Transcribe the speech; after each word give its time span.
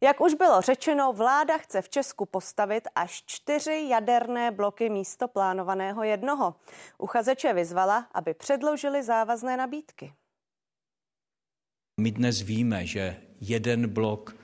Jak 0.00 0.20
už 0.20 0.34
bylo 0.34 0.60
řečeno, 0.60 1.12
vláda 1.12 1.58
chce 1.58 1.82
v 1.82 1.88
Česku 1.88 2.26
postavit 2.26 2.88
až 2.94 3.22
čtyři 3.26 3.86
jaderné 3.90 4.50
bloky 4.50 4.90
místo 4.90 5.28
plánovaného 5.28 6.02
jednoho. 6.02 6.54
Uchazeče 6.98 7.52
vyzvala, 7.52 7.98
aby 8.14 8.34
předložili 8.34 9.02
závazné 9.02 9.56
nabídky. 9.56 10.12
My 12.00 12.10
dnes 12.10 12.40
víme, 12.40 12.86
že 12.86 13.16
jeden 13.40 13.88
blok 13.88 14.36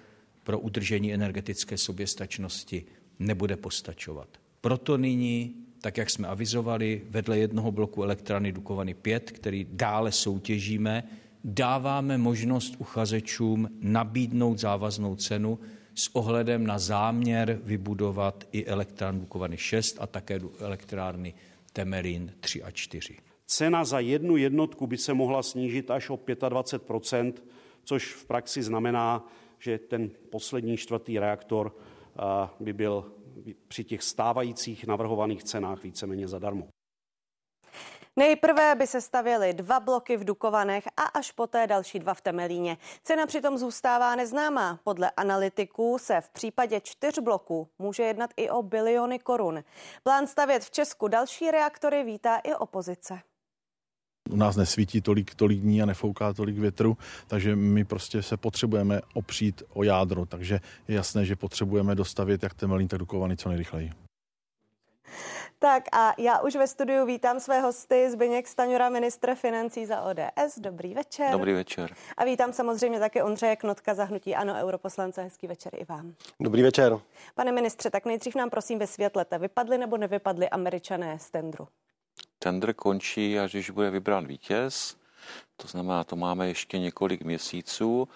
pro 0.44 0.58
udržení 0.58 1.14
energetické 1.14 1.78
soběstačnosti 1.78 2.86
nebude 3.18 3.56
postačovat. 3.56 4.28
Proto 4.60 4.96
nyní, 4.96 5.66
tak 5.80 5.96
jak 5.96 6.10
jsme 6.10 6.28
avizovali, 6.28 7.02
vedle 7.08 7.38
jednoho 7.38 7.72
bloku 7.72 8.02
elektrárny 8.02 8.52
Dukovany 8.52 8.94
5, 8.94 9.30
který 9.30 9.66
dále 9.70 10.12
soutěžíme, 10.12 11.08
dáváme 11.44 12.18
možnost 12.18 12.74
uchazečům 12.78 13.68
nabídnout 13.80 14.58
závaznou 14.58 15.16
cenu 15.16 15.58
s 15.94 16.16
ohledem 16.16 16.66
na 16.66 16.78
záměr 16.78 17.60
vybudovat 17.62 18.44
i 18.52 18.66
elektrárnu 18.66 19.20
Dukovany 19.20 19.56
6 19.56 19.96
a 20.00 20.06
také 20.06 20.40
elektrárny 20.58 21.34
Temerin 21.72 22.32
3 22.40 22.62
a 22.62 22.70
4. 22.70 23.16
Cena 23.46 23.84
za 23.84 24.00
jednu 24.00 24.36
jednotku 24.36 24.86
by 24.86 24.98
se 24.98 25.14
mohla 25.14 25.42
snížit 25.42 25.90
až 25.90 26.10
o 26.10 26.16
25% 26.16 27.32
což 27.84 28.14
v 28.14 28.24
praxi 28.24 28.62
znamená, 28.62 29.28
že 29.58 29.78
ten 29.78 30.10
poslední 30.30 30.76
čtvrtý 30.76 31.18
reaktor 31.18 31.76
by 32.60 32.72
byl 32.72 33.12
při 33.68 33.84
těch 33.84 34.02
stávajících 34.02 34.86
navrhovaných 34.86 35.44
cenách 35.44 35.82
víceméně 35.82 36.28
zadarmo. 36.28 36.68
Nejprve 38.16 38.74
by 38.74 38.86
se 38.86 39.00
stavěly 39.00 39.54
dva 39.54 39.80
bloky 39.80 40.16
v 40.16 40.24
Dukovanech 40.24 40.88
a 40.96 41.02
až 41.02 41.32
poté 41.32 41.66
další 41.66 41.98
dva 41.98 42.14
v 42.14 42.20
Temelíně. 42.20 42.76
Cena 43.02 43.26
přitom 43.26 43.58
zůstává 43.58 44.16
neznámá. 44.16 44.80
Podle 44.84 45.10
analytiků 45.10 45.98
se 45.98 46.20
v 46.20 46.28
případě 46.28 46.80
čtyř 46.80 47.18
bloků 47.18 47.68
může 47.78 48.02
jednat 48.02 48.30
i 48.36 48.50
o 48.50 48.62
biliony 48.62 49.18
korun. 49.18 49.64
Plán 50.02 50.26
stavět 50.26 50.64
v 50.64 50.70
Česku 50.70 51.08
další 51.08 51.50
reaktory 51.50 52.04
vítá 52.04 52.36
i 52.36 52.54
opozice 52.54 53.20
u 54.30 54.36
nás 54.36 54.56
nesvítí 54.56 55.00
tolik, 55.00 55.34
tolik 55.34 55.60
dní 55.60 55.82
a 55.82 55.86
nefouká 55.86 56.32
tolik 56.32 56.58
větru, 56.58 56.96
takže 57.26 57.56
my 57.56 57.84
prostě 57.84 58.22
se 58.22 58.36
potřebujeme 58.36 59.00
opřít 59.14 59.62
o 59.68 59.82
jádro, 59.82 60.26
takže 60.26 60.60
je 60.88 60.94
jasné, 60.94 61.24
že 61.24 61.36
potřebujeme 61.36 61.94
dostavit 61.94 62.42
jak 62.42 62.54
Temelín, 62.54 62.88
tak 62.88 62.98
Dukovany 62.98 63.36
co 63.36 63.48
nejrychleji. 63.48 63.92
Tak 65.62 65.84
a 65.92 66.14
já 66.18 66.40
už 66.40 66.56
ve 66.56 66.66
studiu 66.66 67.06
vítám 67.06 67.40
své 67.40 67.60
hosty, 67.60 68.10
Zbyněk 68.10 68.48
Staňura, 68.48 68.88
ministr 68.88 69.34
financí 69.34 69.86
za 69.86 70.00
ODS. 70.02 70.58
Dobrý 70.58 70.94
večer. 70.94 71.30
Dobrý 71.32 71.52
večer. 71.52 71.94
A 72.16 72.24
vítám 72.24 72.52
samozřejmě 72.52 73.00
také 73.00 73.24
Ondřeje 73.24 73.56
Knotka 73.56 73.94
za 73.94 74.04
hnutí 74.04 74.34
Ano, 74.34 74.54
europoslance. 74.54 75.22
Hezký 75.22 75.46
večer 75.46 75.72
i 75.76 75.84
vám. 75.84 76.14
Dobrý 76.40 76.62
večer. 76.62 76.98
Pane 77.34 77.52
ministře, 77.52 77.90
tak 77.90 78.04
nejdřív 78.04 78.34
nám 78.34 78.50
prosím 78.50 78.78
vysvětlete, 78.78 79.38
vypadly 79.38 79.78
nebo 79.78 79.96
nevypadly 79.96 80.48
američané 80.48 81.18
z 81.18 81.30
tendru? 81.30 81.68
Tender 82.38 82.74
končí, 82.74 83.38
až 83.38 83.52
když 83.52 83.70
bude 83.70 83.90
vybrán 83.90 84.26
vítěz. 84.26 84.96
To 85.56 85.68
znamená, 85.68 86.04
to 86.04 86.16
máme 86.16 86.48
ještě 86.48 86.78
několik 86.78 87.22
měsíců, 87.22 88.08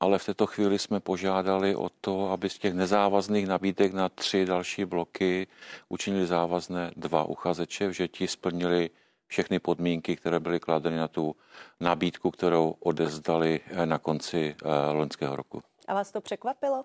ale 0.00 0.18
v 0.18 0.26
této 0.26 0.46
chvíli 0.46 0.78
jsme 0.78 1.00
požádali 1.00 1.76
o 1.76 1.88
to, 2.00 2.30
aby 2.30 2.50
z 2.50 2.58
těch 2.58 2.74
nezávazných 2.74 3.46
nabídek 3.46 3.92
na 3.92 4.08
tři 4.08 4.44
další 4.44 4.84
bloky 4.84 5.46
učinili 5.88 6.26
závazné 6.26 6.90
dva 6.96 7.24
uchazeče, 7.24 7.92
že 7.92 8.08
ti 8.08 8.28
splnili 8.28 8.90
všechny 9.26 9.58
podmínky, 9.58 10.16
které 10.16 10.40
byly 10.40 10.60
kladeny 10.60 10.96
na 10.96 11.08
tu 11.08 11.36
nabídku, 11.80 12.30
kterou 12.30 12.74
odezdali 12.80 13.60
eh, 13.66 13.86
na 13.86 13.98
konci 13.98 14.56
eh, 14.62 14.92
loňského 14.92 15.36
roku. 15.36 15.62
A 15.88 15.94
vás 15.94 16.12
to 16.12 16.20
překvapilo? 16.20 16.84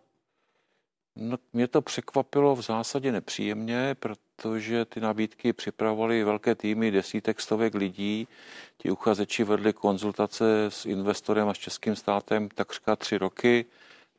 No, 1.16 1.38
mě 1.53 1.67
to 1.67 1.81
překvapilo 1.81 2.55
v 2.55 2.61
zásadě 2.61 3.11
nepříjemně, 3.11 3.95
protože 3.99 4.24
ty 4.89 4.99
nabídky 4.99 5.53
připravovaly 5.53 6.23
velké 6.23 6.55
týmy, 6.55 6.91
desítek, 6.91 7.41
stovek 7.41 7.73
lidí. 7.75 8.27
Ti 8.77 8.91
uchazeči 8.91 9.43
vedli 9.43 9.73
konzultace 9.73 10.65
s 10.69 10.85
investorem 10.85 11.49
a 11.49 11.53
s 11.53 11.57
českým 11.57 11.95
státem 11.95 12.49
takřka 12.49 12.95
tři 12.95 13.17
roky. 13.17 13.65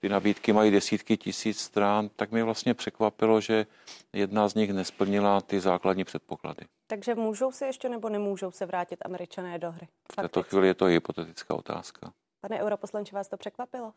Ty 0.00 0.09
nabídky 0.09 0.53
mají 0.53 0.71
desítky 0.71 1.16
tisíc 1.16 1.60
stran, 1.60 2.09
tak 2.16 2.31
mě 2.31 2.44
vlastně 2.44 2.75
překvapilo, 2.75 3.41
že 3.41 3.66
jedna 4.12 4.49
z 4.49 4.54
nich 4.54 4.72
nesplnila 4.72 5.41
ty 5.41 5.60
základní 5.60 6.04
předpoklady. 6.04 6.66
Takže 6.87 7.15
můžou 7.15 7.53
se 7.53 7.66
ještě 7.66 7.88
nebo 7.88 8.09
nemůžou 8.09 8.50
se 8.50 8.66
vrátit 8.66 8.98
američané 9.04 9.59
do 9.59 9.71
hry? 9.71 9.88
V 10.12 10.16
této 10.16 10.43
chvíli 10.43 10.66
je 10.66 10.75
to 10.75 10.84
hypotetická 10.84 11.54
otázka. 11.54 12.12
Pane 12.41 12.62
europoslanče, 12.62 13.16
vás 13.16 13.28
to 13.28 13.37
překvapilo? 13.37 13.93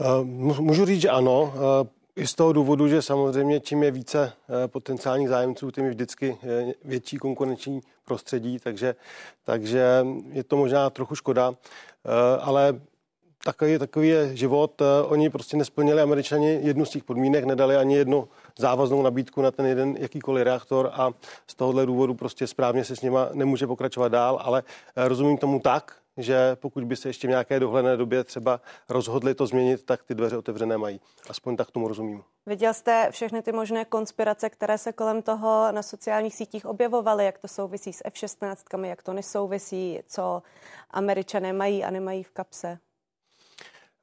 Eh, 0.00 0.24
můžu 0.60 0.84
říct, 0.84 1.00
že 1.00 1.08
ano. 1.10 1.54
Eh, 2.18 2.22
I 2.22 2.26
z 2.26 2.34
toho 2.34 2.52
důvodu, 2.52 2.88
že 2.88 3.02
samozřejmě 3.02 3.60
čím 3.60 3.82
je 3.82 3.90
více 3.90 4.32
eh, 4.64 4.68
potenciálních 4.68 5.28
zájemců, 5.28 5.70
tím 5.70 5.84
je 5.84 5.90
vždycky 5.90 6.38
větší 6.84 7.16
konkurenční 7.16 7.80
prostředí, 8.04 8.58
takže, 8.58 8.94
takže 9.44 10.06
je 10.32 10.44
to 10.44 10.56
možná 10.56 10.90
trochu 10.90 11.14
škoda, 11.14 11.54
ale 12.40 12.80
takový, 13.44 13.78
takový 13.78 14.08
je 14.08 14.36
život. 14.36 14.82
Oni 15.04 15.30
prostě 15.30 15.56
nesplnili 15.56 16.02
američani 16.02 16.60
jednu 16.62 16.84
z 16.84 16.90
těch 16.90 17.04
podmínek, 17.04 17.44
nedali 17.44 17.76
ani 17.76 17.96
jednu 17.96 18.28
závaznou 18.58 19.02
nabídku 19.02 19.42
na 19.42 19.50
ten 19.50 19.66
jeden 19.66 19.96
jakýkoliv 19.98 20.44
reaktor 20.44 20.90
a 20.92 21.10
z 21.46 21.54
tohohle 21.54 21.86
důvodu 21.86 22.14
prostě 22.14 22.46
správně 22.46 22.84
se 22.84 22.96
s 22.96 23.00
nima 23.00 23.28
nemůže 23.32 23.66
pokračovat 23.66 24.08
dál, 24.08 24.40
ale 24.42 24.62
rozumím 24.96 25.38
tomu 25.38 25.60
tak, 25.60 25.97
že 26.18 26.56
pokud 26.56 26.84
by 26.84 26.96
se 26.96 27.08
ještě 27.08 27.26
v 27.26 27.30
nějaké 27.30 27.60
dohledné 27.60 27.96
době 27.96 28.24
třeba 28.24 28.60
rozhodli 28.88 29.34
to 29.34 29.46
změnit, 29.46 29.84
tak 29.84 30.02
ty 30.02 30.14
dveře 30.14 30.36
otevřené 30.36 30.78
mají. 30.78 31.00
Aspoň 31.30 31.56
tak 31.56 31.70
tomu 31.70 31.88
rozumím. 31.88 32.22
Viděl 32.46 32.74
jste 32.74 33.08
všechny 33.10 33.42
ty 33.42 33.52
možné 33.52 33.84
konspirace, 33.84 34.50
které 34.50 34.78
se 34.78 34.92
kolem 34.92 35.22
toho 35.22 35.72
na 35.72 35.82
sociálních 35.82 36.34
sítích 36.34 36.66
objevovaly, 36.66 37.24
jak 37.24 37.38
to 37.38 37.48
souvisí 37.48 37.92
s 37.92 38.02
F-16, 38.04 38.84
jak 38.84 39.02
to 39.02 39.12
nesouvisí, 39.12 40.00
co 40.06 40.42
američané 40.90 41.52
mají 41.52 41.84
a 41.84 41.90
nemají 41.90 42.22
v 42.22 42.30
kapse? 42.30 42.78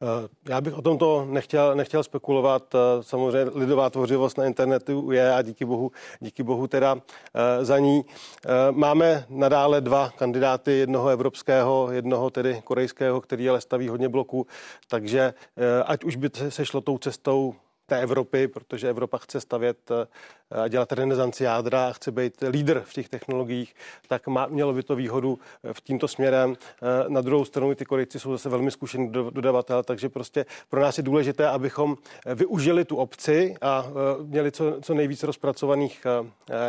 Eh, 0.02 0.28
já 0.50 0.62
bych 0.62 0.78
o 0.78 0.82
tomto 0.82 1.26
nechtěl, 1.30 1.76
nechtěl 1.76 2.04
spekulovat. 2.04 2.76
Eh, 2.76 3.04
samozřejmě 3.04 3.52
lidová 3.56 3.90
tvořivost 3.90 4.38
na 4.38 4.46
internetu 4.46 5.12
je 5.12 5.34
a 5.34 5.42
díky 5.42 5.66
bohu, 5.66 5.92
díky 6.20 6.44
bohu 6.44 6.68
teda 6.68 6.98
eh, 7.36 7.66
za 7.66 7.80
ní. 7.80 8.06
Máme 8.72 9.26
nadále 9.30 9.82
dva 9.82 10.10
kandidáty, 10.10 10.72
jednoho 10.72 11.10
evropského, 11.10 11.92
jednoho 11.92 12.30
tedy 12.30 12.62
korejského, 12.64 13.22
který 13.22 13.50
ale 13.50 13.62
staví 13.62 13.88
hodně 13.88 14.10
bloků, 14.10 14.48
takže 14.88 15.34
ať 15.86 16.04
už 16.04 16.16
by 16.16 16.30
se 16.50 16.66
šlo 16.66 16.82
tou 16.82 16.98
cestou 16.98 17.56
té 17.86 18.02
Evropy, 18.02 18.48
protože 18.48 18.90
Evropa 18.90 19.18
chce 19.18 19.42
stavět 19.42 19.92
dělat 20.70 20.92
renesanci 20.92 21.44
jádra 21.44 21.88
a 21.88 21.94
chce 21.94 22.12
být 22.12 22.44
lídr 22.50 22.82
v 22.86 22.94
těch 22.94 23.10
technologiích, 23.10 23.76
tak 24.08 24.28
má, 24.28 24.48
mělo 24.48 24.74
by 24.74 24.84
to 24.84 24.96
výhodu 24.96 25.40
v 25.74 25.82
tímto 25.82 26.08
směrem. 26.08 26.56
Na 27.08 27.22
druhou 27.22 27.46
stranu 27.46 27.76
ty 27.76 27.86
Korejci 27.86 28.20
jsou 28.20 28.32
zase 28.32 28.50
velmi 28.50 28.72
zkušený 28.72 29.12
dodavatel, 29.12 29.84
takže 29.84 30.10
prostě 30.10 30.46
pro 30.70 30.82
nás 30.82 30.98
je 30.98 31.04
důležité, 31.04 31.48
abychom 31.48 31.96
využili 32.36 32.86
tu 32.86 32.96
obci 32.96 33.56
a 33.62 33.86
měli 34.22 34.52
co, 34.52 34.78
co 34.82 34.94
nejvíc 34.94 35.24
rozpracovaných 35.24 36.06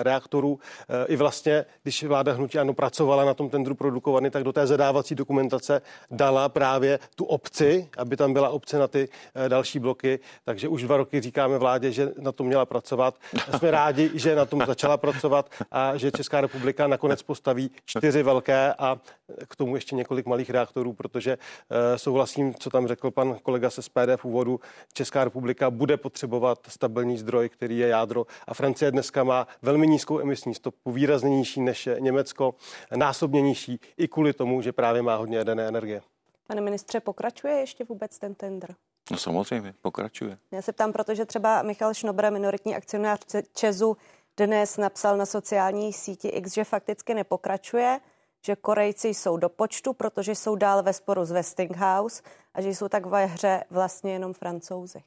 reaktorů. 0.02 0.58
I 1.06 1.16
vlastně, 1.16 1.64
když 1.82 2.04
vláda 2.04 2.32
hnutí 2.32 2.58
ano 2.58 2.74
pracovala 2.74 3.24
na 3.24 3.34
tom 3.34 3.50
tendru 3.50 3.74
produkovaný, 3.74 4.30
tak 4.30 4.44
do 4.44 4.52
té 4.52 4.66
zadávací 4.66 5.14
dokumentace 5.14 5.82
dala 6.10 6.48
právě 6.48 6.98
tu 7.14 7.24
obci, 7.24 7.88
aby 7.98 8.16
tam 8.16 8.32
byla 8.32 8.48
obce 8.48 8.78
na 8.78 8.88
ty 8.88 9.08
další 9.48 9.78
bloky. 9.78 10.18
Takže 10.44 10.68
už 10.68 10.82
dva 10.82 10.96
roky 10.96 11.20
říkáme 11.20 11.58
vládě, 11.58 11.92
že 11.92 12.12
na 12.18 12.32
to 12.32 12.44
měla 12.44 12.66
pracovat. 12.66 13.14
Jsme 13.58 13.65
rádi, 13.70 14.10
že 14.14 14.34
na 14.34 14.44
tom 14.44 14.62
začala 14.66 14.96
pracovat 14.96 15.50
a 15.70 15.96
že 15.96 16.10
Česká 16.10 16.40
republika 16.40 16.86
nakonec 16.86 17.22
postaví 17.22 17.70
čtyři 17.84 18.22
velké 18.22 18.74
a 18.78 19.00
k 19.48 19.56
tomu 19.56 19.74
ještě 19.74 19.96
několik 19.96 20.26
malých 20.26 20.50
reaktorů, 20.50 20.92
protože 20.92 21.38
eh, 21.70 21.98
souhlasím, 21.98 22.54
co 22.54 22.70
tam 22.70 22.86
řekl 22.88 23.10
pan 23.10 23.36
kolega 23.42 23.70
se 23.70 23.82
SPD 23.82 24.16
v 24.16 24.24
úvodu. 24.24 24.60
Česká 24.92 25.24
republika 25.24 25.70
bude 25.70 25.96
potřebovat 25.96 26.58
stabilní 26.68 27.18
zdroj, 27.18 27.48
který 27.48 27.78
je 27.78 27.88
jádro 27.88 28.26
a 28.46 28.54
Francie 28.54 28.90
dneska 28.90 29.24
má 29.24 29.46
velmi 29.62 29.86
nízkou 29.86 30.20
emisní 30.20 30.54
stopu, 30.54 30.92
výrazně 30.92 31.30
nižší 31.30 31.60
než 31.60 31.88
Německo, 31.98 32.54
násobně 32.96 33.42
nižší 33.42 33.80
i 33.96 34.08
kvůli 34.08 34.32
tomu, 34.32 34.62
že 34.62 34.72
právě 34.72 35.02
má 35.02 35.16
hodně 35.16 35.38
jaderné 35.38 35.68
energie. 35.68 36.02
Pane 36.46 36.60
ministře, 36.60 37.00
pokračuje 37.00 37.54
ještě 37.54 37.84
vůbec 37.84 38.18
ten 38.18 38.34
tender? 38.34 38.74
No 39.10 39.18
samozřejmě, 39.18 39.74
pokračuje. 39.82 40.38
Já 40.50 40.62
se 40.62 40.72
ptám, 40.72 40.92
protože 40.92 41.24
třeba 41.24 41.62
Michal 41.62 41.94
Šnobra, 41.94 42.30
minoritní 42.30 42.76
akcionář 42.76 43.20
Čezu, 43.54 43.96
dnes 44.36 44.76
napsal 44.76 45.16
na 45.16 45.26
sociální 45.26 45.92
síti 45.92 46.28
X, 46.28 46.52
že 46.52 46.64
fakticky 46.64 47.14
nepokračuje, 47.14 48.00
že 48.44 48.56
Korejci 48.56 49.08
jsou 49.08 49.36
do 49.36 49.48
počtu, 49.48 49.92
protože 49.92 50.34
jsou 50.34 50.56
dál 50.56 50.82
ve 50.82 50.92
sporu 50.92 51.24
s 51.24 51.30
Westinghouse 51.30 52.22
a 52.54 52.60
že 52.60 52.68
jsou 52.68 52.88
tak 52.88 53.06
ve 53.06 53.26
hře 53.26 53.64
vlastně 53.70 54.12
jenom 54.12 54.32
Francouzi. 54.32 55.02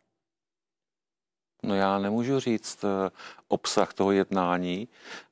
No 1.63 1.75
já 1.75 1.99
nemůžu 1.99 2.39
říct 2.39 2.83
eh, 2.83 3.09
obsah 3.47 3.93
toho 3.93 4.11
jednání, 4.11 4.87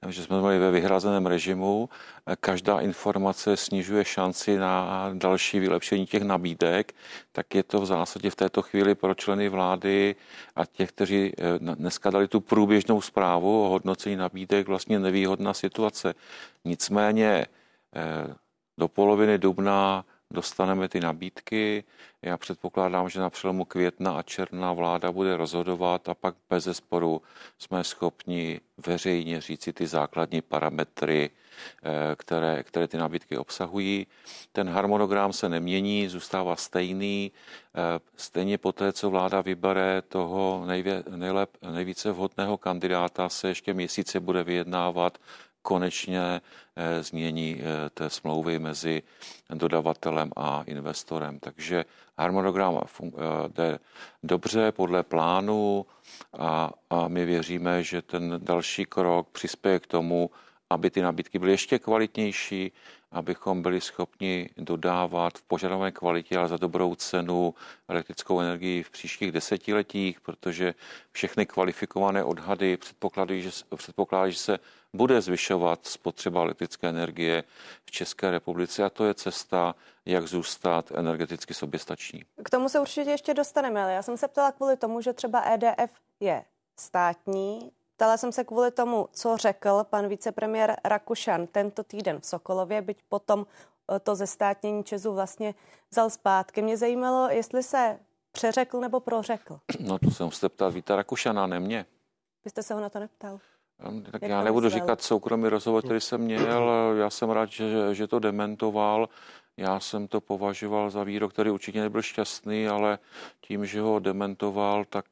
že 0.10 0.24
jsme 0.24 0.42
byli 0.42 0.60
ve 0.60 0.72
vyhrazeném 0.72 1.26
režimu. 1.26 1.90
Eh, 2.26 2.36
každá 2.40 2.80
informace 2.80 3.58
snižuje 3.58 4.06
šanci 4.06 4.58
na 4.58 5.10
další 5.14 5.60
vylepšení 5.60 6.06
těch 6.06 6.24
nabídek, 6.24 6.94
tak 7.32 7.56
je 7.56 7.64
to 7.64 7.82
v 7.82 7.86
zásadě 7.86 8.30
v 8.30 8.36
této 8.36 8.62
chvíli 8.62 8.96
pro 8.96 9.14
členy 9.14 9.50
vlády 9.50 10.16
a 10.56 10.66
těch, 10.66 10.92
kteří 10.92 11.34
eh, 11.38 11.76
dneska 11.76 12.10
dali 12.10 12.28
tu 12.28 12.42
průběžnou 12.42 13.02
zprávu 13.02 13.66
o 13.66 13.70
hodnocení 13.70 14.16
nabídek, 14.16 14.68
vlastně 14.68 15.00
nevýhodná 15.00 15.54
situace. 15.54 16.14
Nicméně 16.66 17.46
do 18.78 18.88
poloviny 18.88 19.38
dubna 19.38 20.06
dostaneme 20.32 20.90
ty 20.90 21.00
nabídky. 21.00 21.84
Já 22.22 22.38
předpokládám, 22.38 23.10
že 23.10 23.20
na 23.20 23.30
přelomu 23.30 23.66
května 23.66 24.18
a 24.18 24.24
června 24.24 24.74
vláda 24.74 25.12
bude 25.12 25.38
rozhodovat 25.38 26.10
a 26.10 26.14
pak 26.14 26.36
bez 26.50 26.64
zesporu 26.64 27.22
jsme 27.58 27.84
schopni 27.84 28.60
veřejně 28.88 29.42
říci 29.42 29.74
ty 29.74 29.88
základní 29.88 30.42
parametry, 30.42 31.30
eh, 31.84 32.16
které, 32.16 32.64
které 32.64 32.88
ty 32.88 32.98
nabídky 32.98 33.38
obsahují. 33.38 34.08
Ten 34.52 34.70
harmonogram 34.70 35.34
se 35.34 35.50
nemění, 35.50 36.08
zůstává 36.08 36.56
stejný. 36.56 37.32
Eh, 37.76 38.00
stejně 38.16 38.58
po 38.58 38.72
té, 38.72 38.94
co 38.94 39.10
vláda 39.10 39.42
vybere 39.42 40.02
toho 40.02 40.64
nejvě, 40.68 41.04
nejlep, 41.16 41.50
nejvíce 41.72 42.12
vhodného 42.12 42.58
kandidáta, 42.58 43.30
se 43.30 43.48
ještě 43.48 43.74
měsíce 43.74 44.20
bude 44.20 44.44
vyjednávat 44.44 45.18
konečně 45.68 46.42
eh, 46.76 47.04
změní 47.04 47.60
eh, 47.60 47.90
té 47.90 48.10
smlouvy 48.10 48.60
mezi 48.60 49.04
dodavatelem 49.54 50.32
a 50.36 50.64
investorem. 50.66 51.40
Takže 51.40 51.86
harmonogram 52.18 52.80
eh, 52.80 53.10
jde 53.48 53.80
dobře 54.24 54.72
podle 54.72 55.04
plánu 55.04 55.86
a, 56.40 56.72
a 56.90 57.08
my 57.08 57.26
věříme, 57.26 57.84
že 57.84 58.02
ten 58.02 58.40
další 58.44 58.86
krok 58.86 59.28
přispěje 59.30 59.80
k 59.80 59.88
tomu, 59.88 60.30
aby 60.70 60.90
ty 60.90 61.02
nabídky 61.02 61.40
byly 61.40 61.52
ještě 61.52 61.80
kvalitnější, 61.80 62.72
abychom 63.12 63.62
byli 63.62 63.82
schopni 63.82 64.50
dodávat 64.58 65.38
v 65.38 65.42
požadované 65.42 65.92
kvalitě, 65.92 66.38
ale 66.38 66.48
za 66.48 66.58
dobrou 66.58 66.96
cenu 66.96 67.54
elektrickou 67.88 68.40
energii 68.40 68.84
v 68.84 68.90
příštích 68.90 69.32
desetiletích, 69.32 70.22
protože 70.22 70.74
všechny 71.12 71.46
kvalifikované 71.46 72.24
odhady 72.24 72.78
předpokládají, 72.78 73.42
že, 73.42 73.50
předpokládají, 73.76 74.34
že 74.34 74.40
se 74.40 74.60
bude 74.94 75.22
zvyšovat 75.22 75.86
spotřeba 75.86 76.42
elektrické 76.42 76.90
energie 76.90 77.44
v 77.86 77.92
České 77.92 78.32
republice 78.32 78.84
a 78.84 78.90
to 78.90 79.06
je 79.06 79.14
cesta, 79.14 79.76
jak 80.06 80.28
zůstat 80.28 80.92
energeticky 80.92 81.54
soběstační. 81.54 82.24
K 82.44 82.50
tomu 82.50 82.70
se 82.70 82.80
určitě 82.80 83.10
ještě 83.10 83.34
dostaneme, 83.34 83.84
ale 83.84 83.94
já 83.94 84.02
jsem 84.02 84.18
se 84.18 84.28
ptala 84.28 84.52
kvůli 84.52 84.78
tomu, 84.78 85.02
že 85.02 85.14
třeba 85.14 85.42
EDF 85.42 85.92
je 86.20 86.44
státní. 86.80 87.72
Ptala 87.98 88.18
jsem 88.18 88.32
se 88.32 88.44
kvůli 88.44 88.72
tomu, 88.72 89.08
co 89.12 89.38
řekl 89.38 89.84
pan 89.90 90.08
vicepremiér 90.08 90.76
Rakušan 90.86 91.48
tento 91.48 91.84
týden 91.84 92.20
v 92.20 92.26
Sokolově, 92.26 92.82
byť 92.82 92.98
potom 93.10 93.46
eh, 93.96 94.00
to 94.00 94.16
zestátnění 94.16 94.84
Česu 94.84 95.14
vlastně 95.14 95.54
vzal 95.92 96.10
zpátky. 96.10 96.62
Mě 96.62 96.78
zajímalo, 96.78 97.30
jestli 97.30 97.64
se 97.64 98.00
přeřekl 98.32 98.80
nebo 98.80 99.00
prořekl. 99.00 99.60
No 99.80 100.00
to 100.00 100.12
jsem 100.12 100.32
se 100.32 100.50
ptal 100.50 100.72
Víta 100.72 100.96
Rakušana, 100.96 101.48
ne 101.48 101.60
mě. 101.60 101.86
Vy 102.46 102.50
jste 102.50 102.64
se 102.64 102.74
ho 102.74 102.82
na 102.82 102.90
to 102.90 103.00
neptal? 103.00 103.40
Tak 104.12 104.22
Jak 104.22 104.32
já 104.32 104.44
nebudu 104.44 104.66
myslel? 104.66 104.82
říkat 104.82 105.02
soukromý 105.02 105.50
rozhovor, 105.50 105.84
který 105.84 106.02
jsem 106.02 106.22
měl. 106.22 106.72
Já 106.98 107.10
jsem 107.10 107.30
rád, 107.30 107.50
že, 107.50 107.96
že 107.96 108.08
to 108.08 108.20
dementoval. 108.20 109.10
Já 109.58 109.80
jsem 109.80 110.08
to 110.08 110.22
považoval 110.22 110.90
za 110.90 111.04
výrok, 111.04 111.34
který 111.34 111.50
určitě 111.52 111.82
nebyl 111.82 112.02
šťastný, 112.02 112.68
ale 112.68 113.00
tím, 113.42 113.66
že 113.66 113.82
ho 113.82 114.00
dementoval, 114.00 114.86
tak, 114.86 115.06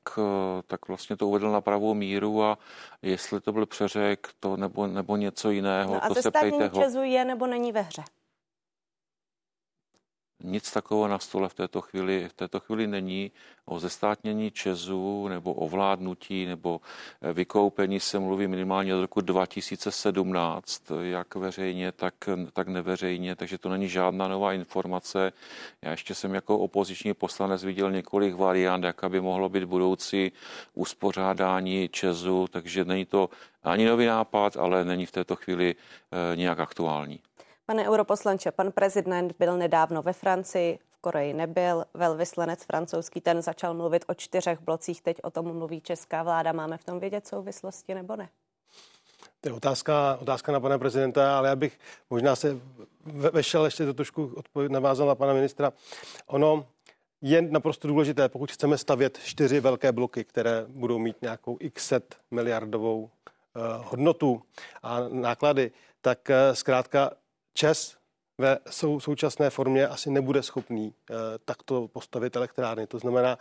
tak 0.67 0.87
vlastně 0.87 1.17
to 1.17 1.27
uvedl 1.27 1.51
na 1.51 1.61
pravou 1.61 1.93
míru 1.93 2.43
a 2.43 2.57
jestli 3.01 3.41
to 3.41 3.51
byl 3.51 3.65
přeřek 3.65 4.29
to 4.39 4.57
nebo, 4.57 4.87
nebo 4.87 5.17
něco 5.17 5.49
jiného, 5.49 5.93
no 5.93 6.03
a 6.03 6.07
to 6.07 6.15
se 6.15 6.31
ptejte 6.31 6.67
ho. 6.67 7.03
je 7.03 7.25
nebo 7.25 7.47
není 7.47 7.71
ve 7.71 7.81
hře? 7.81 8.03
Nic 10.45 10.71
takového 10.71 11.07
na 11.07 11.19
stole 11.19 11.49
v 11.49 11.53
této 11.53 11.81
chvíli, 11.81 12.29
v 12.29 12.33
této 12.33 12.59
chvíli 12.59 12.87
není. 12.87 13.31
O 13.65 13.79
zestátnění 13.79 14.51
Česu 14.51 15.27
nebo 15.27 15.53
o 15.53 15.69
vládnutí 15.69 16.45
nebo 16.45 16.81
eh, 17.21 17.33
vykoupení 17.33 17.99
se 17.99 18.19
mluví 18.19 18.47
minimálně 18.47 18.95
od 18.95 19.01
roku 19.01 19.21
2017, 19.21 20.91
jak 21.01 21.35
veřejně, 21.35 21.91
tak, 21.91 22.13
tak 22.53 22.67
neveřejně, 22.67 23.35
takže 23.35 23.57
to 23.57 23.69
není 23.69 23.89
žádná 23.89 24.27
nová 24.27 24.53
informace. 24.53 25.33
Já 25.81 25.91
ještě 25.91 26.15
jsem 26.15 26.33
jako 26.33 26.59
opoziční 26.59 27.13
poslanec 27.13 27.63
viděl 27.63 27.91
několik 27.91 28.35
variant, 28.35 28.83
jaká 28.83 29.09
by 29.09 29.21
mohlo 29.21 29.49
být 29.49 29.63
budoucí 29.63 30.31
uspořádání 30.73 31.89
Česu, 31.89 32.47
takže 32.51 32.85
není 32.85 33.05
to 33.05 33.29
ani 33.63 33.85
nový 33.85 34.05
nápad, 34.05 34.57
ale 34.57 34.85
není 34.85 35.05
v 35.05 35.11
této 35.11 35.35
chvíli 35.35 35.75
eh, 35.75 36.35
nějak 36.35 36.59
aktuální. 36.59 37.19
Pane 37.67 37.89
europoslanče, 37.89 38.51
pan 38.51 38.71
prezident 38.71 39.33
byl 39.39 39.57
nedávno 39.57 40.01
ve 40.01 40.13
Francii, 40.13 40.79
v 40.91 40.97
Koreji 40.97 41.33
nebyl, 41.33 41.85
velvyslanec 41.93 42.63
francouzský 42.63 43.21
ten 43.21 43.41
začal 43.41 43.73
mluvit 43.73 44.05
o 44.07 44.13
čtyřech 44.13 44.59
blocích, 44.61 45.01
teď 45.01 45.17
o 45.23 45.31
tom 45.31 45.57
mluví 45.57 45.81
česká 45.81 46.23
vláda. 46.23 46.51
Máme 46.51 46.77
v 46.77 46.83
tom 46.83 46.99
vědět 46.99 47.27
souvislosti 47.27 47.95
nebo 47.95 48.15
ne? 48.15 48.29
To 49.41 49.49
je 49.49 49.53
otázka, 49.53 50.17
otázka 50.21 50.51
na 50.51 50.59
pana 50.59 50.77
prezidenta, 50.77 51.37
ale 51.37 51.49
já 51.49 51.55
bych 51.55 51.79
možná 52.09 52.35
se 52.35 52.57
vešel 53.31 53.65
ještě 53.65 53.85
to 53.85 53.93
trošku 53.93 54.33
odpověd, 54.35 54.71
navázal 54.71 55.07
na 55.07 55.15
pana 55.15 55.33
ministra. 55.33 55.73
Ono 56.27 56.67
je 57.21 57.41
naprosto 57.41 57.87
důležité, 57.87 58.29
pokud 58.29 58.51
chceme 58.51 58.77
stavět 58.77 59.19
čtyři 59.23 59.59
velké 59.59 59.91
bloky, 59.91 60.23
které 60.23 60.65
budou 60.67 60.99
mít 60.99 61.21
nějakou 61.21 61.57
x 61.59 61.87
set 61.87 62.15
miliardovou 62.31 63.01
uh, 63.01 63.09
hodnotu 63.85 64.41
a 64.83 64.99
náklady, 65.09 65.71
tak 66.01 66.29
uh, 66.29 66.35
zkrátka 66.53 67.11
ČES 67.57 67.95
ve 68.37 68.57
sou, 68.69 68.99
současné 68.99 69.49
formě 69.49 69.87
asi 69.87 70.09
nebude 70.09 70.43
schopný 70.43 70.93
e, 71.09 71.13
takto 71.45 71.87
postavit 71.87 72.35
elektrárny. 72.35 72.87
To 72.87 72.99
znamená, 72.99 73.37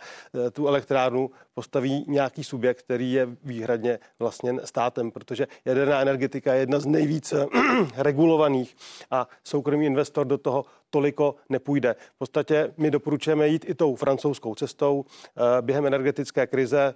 e, 0.47 0.51
tu 0.51 0.67
elektrárnu 0.67 1.31
postaví 1.53 2.05
nějaký 2.07 2.43
subjekt, 2.43 2.81
který 2.81 3.13
je 3.13 3.27
výhradně 3.43 3.99
vlastně 4.19 4.53
státem, 4.63 5.11
protože 5.11 5.47
jaderná 5.65 6.01
energetika 6.01 6.53
je 6.53 6.59
jedna 6.59 6.79
z 6.79 6.85
nejvíce 6.85 7.45
regulovaných 7.95 8.75
a 9.11 9.27
soukromý 9.43 9.85
investor 9.85 10.27
do 10.27 10.37
toho 10.37 10.65
toliko 10.89 11.35
nepůjde. 11.49 11.95
V 12.15 12.17
podstatě 12.17 12.73
my 12.77 12.91
doporučujeme 12.91 13.47
jít 13.47 13.65
i 13.69 13.75
tou 13.75 13.95
francouzskou 13.95 14.55
cestou. 14.55 15.05
E, 15.57 15.61
během 15.61 15.85
energetické 15.85 16.47
krize 16.47 16.93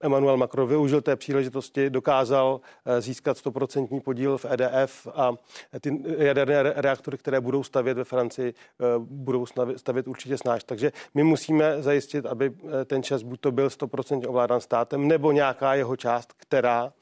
Emmanuel 0.00 0.36
Macron 0.36 0.68
využil 0.68 1.00
té 1.00 1.16
příležitosti, 1.16 1.90
dokázal 1.90 2.60
eh, 2.86 3.00
získat 3.00 3.36
100% 3.36 4.00
podíl 4.00 4.38
v 4.38 4.44
EDF 4.44 5.06
a 5.14 5.34
ty 5.80 6.02
jaderné 6.18 6.62
reaktory, 6.62 7.18
které 7.18 7.40
budou 7.40 7.62
stavět 7.62 7.94
ve 7.94 8.04
Francii, 8.04 8.54
eh, 8.80 8.84
budou 8.98 9.46
stavět 9.76 10.08
určitě 10.08 10.38
snáš. 10.38 10.64
Takže 10.64 10.92
my 11.14 11.22
musíme 11.22 11.82
zajistit, 11.82 12.26
aby 12.26 12.52
eh, 12.52 12.84
ten 12.84 13.02
čas 13.02 13.22
buď 13.22 13.40
to 13.40 13.52
byl 13.52 13.68
100% 13.68 14.28
ovládán 14.28 14.60
státem, 14.60 15.08
nebo 15.08 15.32
nějaká 15.32 15.74
jeho 15.74 15.96
část, 15.96 16.32
která 16.36 16.92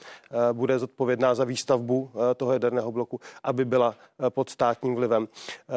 bude 0.52 0.78
zodpovědná 0.78 1.34
za 1.34 1.44
výstavbu 1.44 2.10
toho 2.36 2.52
jaderného 2.52 2.92
bloku, 2.92 3.20
aby 3.42 3.64
byla 3.64 3.94
pod 4.28 4.50
státním 4.50 4.94
vlivem. 4.94 5.28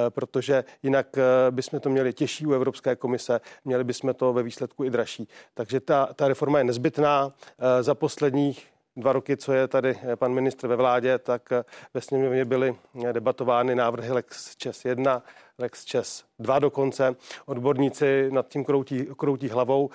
Protože 0.10 0.64
jinak 0.84 1.08
bychom 1.50 1.80
to 1.80 1.90
měli 1.90 2.14
těžší 2.14 2.46
u 2.46 2.54
Evropské 2.54 2.96
komise, 2.96 3.42
měli 3.66 3.84
bychom 3.84 4.14
to 4.14 4.34
ve 4.34 4.44
výsledku 4.44 4.84
i 4.84 4.90
dražší. 4.90 5.28
Takže 5.54 5.80
ta, 5.80 6.10
ta 6.14 6.28
reforma 6.28 6.58
je 6.58 6.64
nezbytná 6.64 7.09
možná 7.10 7.34
eh, 7.60 7.84
za 7.84 7.96
posledních 7.96 8.68
dva 8.96 9.14
roky, 9.14 9.38
co 9.38 9.54
je 9.54 9.68
tady 9.68 10.00
eh, 10.04 10.16
pan 10.16 10.34
ministr 10.34 10.68
ve 10.68 10.76
vládě, 10.76 11.18
tak 11.18 11.52
eh, 11.52 11.64
ve 11.94 12.02
sněmovně 12.02 12.46
byly 12.46 12.76
debatovány 13.12 13.76
návrhy 13.76 14.12
Lex 14.12 14.56
Čes 14.56 14.86
1, 14.86 15.24
Lex 15.60 15.86
Čes 15.86 16.24
2 16.40 16.60
dokonce. 16.60 17.16
Odborníci 17.46 18.30
nad 18.32 18.48
tím 18.48 18.66
kroutí, 18.66 19.08
kroutí 19.18 19.50
hlavou. 19.50 19.90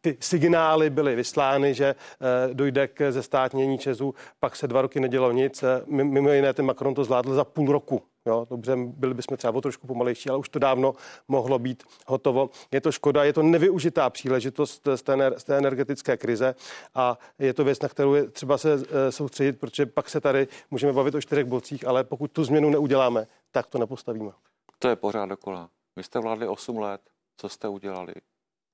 Ty 0.00 0.16
signály 0.20 0.90
byly 0.90 1.16
vyslány, 1.16 1.74
že 1.74 1.94
dojde 2.52 2.88
k 2.88 3.12
zestátnění 3.12 3.78
Česu, 3.78 4.14
pak 4.40 4.56
se 4.56 4.68
dva 4.68 4.82
roky 4.82 5.00
nedělo 5.00 5.32
nic. 5.32 5.64
Mimo 5.86 6.32
jiné 6.32 6.52
ten 6.52 6.66
Macron 6.66 6.94
to 6.94 7.04
zvládl 7.04 7.34
za 7.34 7.44
půl 7.44 7.72
roku. 7.72 8.02
Jo, 8.26 8.46
dobře, 8.50 8.76
byli 8.76 9.14
bychom 9.14 9.36
třeba 9.36 9.52
o 9.54 9.60
trošku 9.60 9.86
pomalejší, 9.86 10.28
ale 10.28 10.38
už 10.38 10.48
to 10.48 10.58
dávno 10.58 10.94
mohlo 11.28 11.58
být 11.58 11.82
hotovo. 12.06 12.50
Je 12.72 12.80
to 12.80 12.92
škoda, 12.92 13.24
je 13.24 13.32
to 13.32 13.42
nevyužitá 13.42 14.10
příležitost 14.10 14.88
z 14.94 15.02
té, 15.02 15.16
z 15.36 15.44
té 15.44 15.58
energetické 15.58 16.16
krize 16.16 16.54
a 16.94 17.18
je 17.38 17.54
to 17.54 17.64
věc, 17.64 17.80
na 17.80 17.88
kterou 17.88 18.14
je 18.14 18.28
třeba 18.28 18.58
se 18.58 18.72
eh, 18.74 19.12
soustředit, 19.12 19.52
protože 19.52 19.86
pak 19.86 20.10
se 20.10 20.20
tady 20.20 20.48
můžeme 20.70 20.92
bavit 20.92 21.14
o 21.14 21.20
čtyřech 21.20 21.44
blocích, 21.44 21.86
ale 21.86 22.04
pokud 22.04 22.32
tu 22.32 22.44
změnu 22.44 22.70
neuděláme, 22.70 23.26
tak 23.52 23.66
to 23.66 23.78
nepostavíme. 23.78 24.30
To 24.82 24.88
je 24.88 24.96
pořád 24.96 25.26
dokola. 25.26 25.70
Vy 25.96 26.02
jste 26.02 26.18
vládli 26.18 26.48
8 26.48 26.78
let, 26.78 27.00
co 27.36 27.48
jste 27.48 27.68
udělali? 27.68 28.14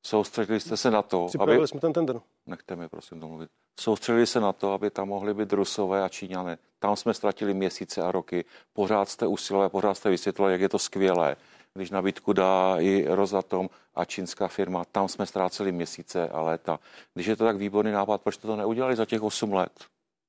Soustředili 0.07 0.61
jste 0.61 0.77
se 0.77 0.91
na 0.91 1.03
to, 1.03 1.27
Připravili 1.27 1.59
aby... 1.59 1.69
jsme 1.69 1.81
ten 1.81 1.93
tender. 1.93 2.21
Nechte 2.47 2.77
mi 2.77 2.89
prosím 2.89 3.21
domluvit. 3.21 3.51
Soustředili 3.81 4.27
se 4.27 4.41
na 4.41 4.53
to, 4.53 4.73
aby 4.73 4.91
tam 4.91 5.09
mohli 5.09 5.35
být 5.35 5.53
Rusové 5.53 6.03
a 6.03 6.09
Číňané. 6.09 6.59
Tam 6.79 6.97
jsme 6.97 7.15
ztratili 7.15 7.55
měsíce 7.55 8.03
a 8.03 8.13
roky. 8.13 8.45
Pořád 8.73 9.09
jste 9.09 9.27
usilovali, 9.27 9.71
pořád 9.71 9.95
jste 9.95 10.11
vysvětlili, 10.11 10.53
jak 10.53 10.61
je 10.61 10.69
to 10.69 10.79
skvělé. 10.79 11.37
když 11.75 11.91
nabídku 11.91 12.33
dá 12.33 12.77
i 12.79 13.07
Rosatom 13.09 13.69
a 13.95 14.05
čínská 14.05 14.49
firma. 14.49 14.85
Tam 14.85 15.09
jsme 15.09 15.27
ztráceli 15.27 15.73
měsíce 15.73 16.29
a 16.29 16.43
léta. 16.43 16.81
Když 17.15 17.27
je 17.27 17.37
to 17.37 17.45
tak 17.45 17.57
výborný 17.57 17.93
nápad, 17.93 18.23
proč 18.23 18.37
to 18.37 18.57
neudělali 18.57 18.97
za 18.97 19.05
těch 19.05 19.23
8 19.23 19.53
let? 19.53 19.87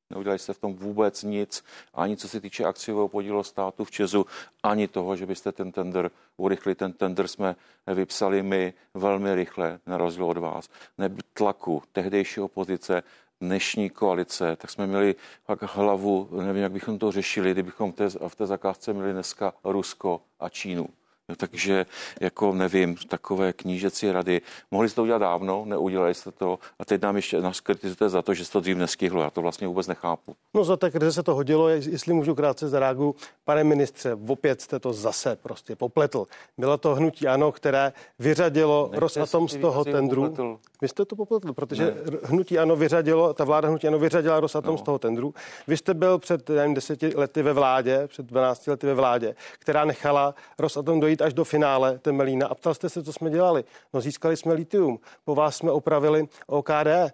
Neudělali 0.10 0.40
jste 0.40 0.54
v 0.54 0.60
tom 0.60 0.76
vůbec 0.76 1.24
nic, 1.24 1.64
ani 1.94 2.18
co 2.18 2.28
se 2.28 2.42
týče 2.42 2.64
akciového 2.64 3.08
podílu 3.08 3.44
státu 3.44 3.86
v 3.86 3.92
Česu, 3.92 4.26
ani 4.64 4.88
toho, 4.88 5.16
že 5.16 5.26
byste 5.26 5.52
ten 5.52 5.72
tender 5.72 6.12
urychli. 6.38 6.76
Ten 6.76 6.94
tender 6.94 7.28
jsme 7.28 7.56
vypsali 7.88 8.44
my 8.44 8.74
velmi 8.94 9.36
rychle, 9.36 9.80
na 9.86 9.98
rozdíl 9.98 10.26
od 10.26 10.38
vás. 10.38 10.70
Nebyl 10.98 11.22
tlaku 11.34 11.84
tehdejší 11.92 12.40
opozice, 12.40 13.04
dnešní 13.42 13.90
koalice, 13.90 14.56
tak 14.56 14.70
jsme 14.72 14.88
měli 14.88 15.16
pak 15.46 15.64
hlavu, 15.64 16.30
nevím, 16.32 16.64
jak 16.64 16.72
bychom 16.72 17.00
to 17.00 17.12
řešili, 17.12 17.52
kdybychom 17.52 17.92
v 17.92 17.96
té, 17.96 18.10
v 18.28 18.36
té 18.36 18.46
zakázce 18.46 18.94
měli 18.94 19.14
dneska 19.14 19.54
Rusko 19.64 20.22
a 20.40 20.50
Čínu. 20.50 20.90
No, 21.30 21.36
takže 21.36 21.86
jako 22.22 22.54
nevím, 22.54 22.96
takové 22.96 23.54
knížecí 23.54 24.12
rady. 24.12 24.42
Mohli 24.72 24.90
jste 24.90 24.96
to 24.96 25.04
udělat 25.04 25.18
dávno, 25.18 25.66
neudělali 25.66 26.14
jste 26.14 26.32
to 26.32 26.60
a 26.80 26.86
teď 26.86 27.02
nám 27.02 27.16
ještě 27.16 27.42
nás 27.42 27.60
kritizujete 27.60 28.10
za 28.10 28.22
to, 28.22 28.34
že 28.34 28.46
se 28.46 28.52
to 28.52 28.60
dřív 28.60 28.78
nestihlo. 28.78 29.22
Já 29.22 29.30
to 29.30 29.42
vlastně 29.42 29.68
vůbec 29.68 29.88
nechápu. 29.88 30.36
No 30.54 30.64
za 30.64 30.78
té 30.78 30.92
krize 30.92 31.12
se 31.14 31.24
to 31.24 31.36
hodilo, 31.36 31.70
jestli 31.70 32.14
můžu 32.14 32.36
krátce 32.36 32.70
zareaguju. 32.70 33.16
Pane 33.46 33.64
ministře, 33.64 34.18
opět 34.28 34.62
jste 34.62 34.80
to 34.80 34.94
zase 34.94 35.36
prostě 35.36 35.76
popletl. 35.76 36.26
Bylo 36.58 36.78
to 36.78 36.96
hnutí 36.96 37.28
ANO, 37.28 37.52
které 37.52 37.94
vyřadilo 38.20 38.88
Nechte 38.92 39.00
Rosatom 39.00 39.50
z 39.50 39.58
toho 39.58 39.86
tendru. 39.86 40.22
Popletl. 40.22 40.58
Vy 40.82 40.88
jste 40.88 41.06
to 41.06 41.16
popletl, 41.16 41.54
protože 41.54 41.86
ne. 41.86 42.18
hnutí 42.24 42.60
ANO 42.60 42.76
vyřadilo, 42.76 43.34
ta 43.34 43.44
vláda 43.44 43.68
hnutí 43.68 43.88
ANO 43.88 44.00
vyřadila 44.00 44.40
Rosatom 44.40 44.72
no. 44.72 44.78
z 44.78 44.82
toho 44.82 45.00
tendru. 45.00 45.34
Vy 45.68 45.78
jste 45.78 45.94
byl 45.94 46.20
před 46.20 46.50
nevím, 46.50 46.74
deseti 46.74 47.14
lety 47.16 47.42
ve 47.42 47.54
vládě, 47.54 48.08
před 48.08 48.26
12 48.26 48.68
lety 48.68 48.88
ve 48.88 48.94
vládě, 48.94 49.36
která 49.60 49.86
nechala 49.86 50.36
Rosatom 50.60 51.00
dojít 51.00 51.17
až 51.22 51.34
do 51.34 51.44
finále 51.44 52.00
Temelína 52.00 52.48
a 52.48 52.56
ptal 52.56 52.74
jste 52.74 52.90
se, 52.90 53.04
co 53.04 53.14
jsme 53.14 53.30
dělali. 53.30 53.64
No 53.94 54.02
získali 54.02 54.38
jsme 54.38 54.54
litium, 54.54 55.00
po 55.26 55.36
vás 55.36 55.58
jsme 55.58 55.72
opravili 55.72 56.28
OKD, 56.48 57.14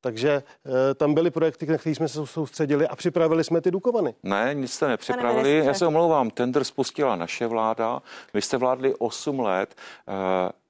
takže 0.00 0.30
e, 0.30 0.94
tam 0.94 1.14
byly 1.14 1.30
projekty, 1.30 1.66
na 1.66 1.78
které 1.78 1.94
jsme 1.94 2.08
se 2.08 2.26
soustředili 2.26 2.88
a 2.88 2.96
připravili 2.96 3.44
jsme 3.44 3.60
ty 3.60 3.70
Dukovany. 3.70 4.14
Ne, 4.22 4.50
nic 4.54 4.72
jste 4.72 4.88
nepřipravili. 4.88 5.62
Já 5.64 5.74
se 5.74 5.86
omlouvám, 5.86 6.30
tender 6.30 6.64
spustila 6.64 7.16
naše 7.16 7.46
vláda. 7.46 8.02
Vy 8.34 8.42
jste 8.42 8.56
vládli 8.56 8.94
8 8.98 9.40
let. 9.40 9.74
E, 10.08 10.60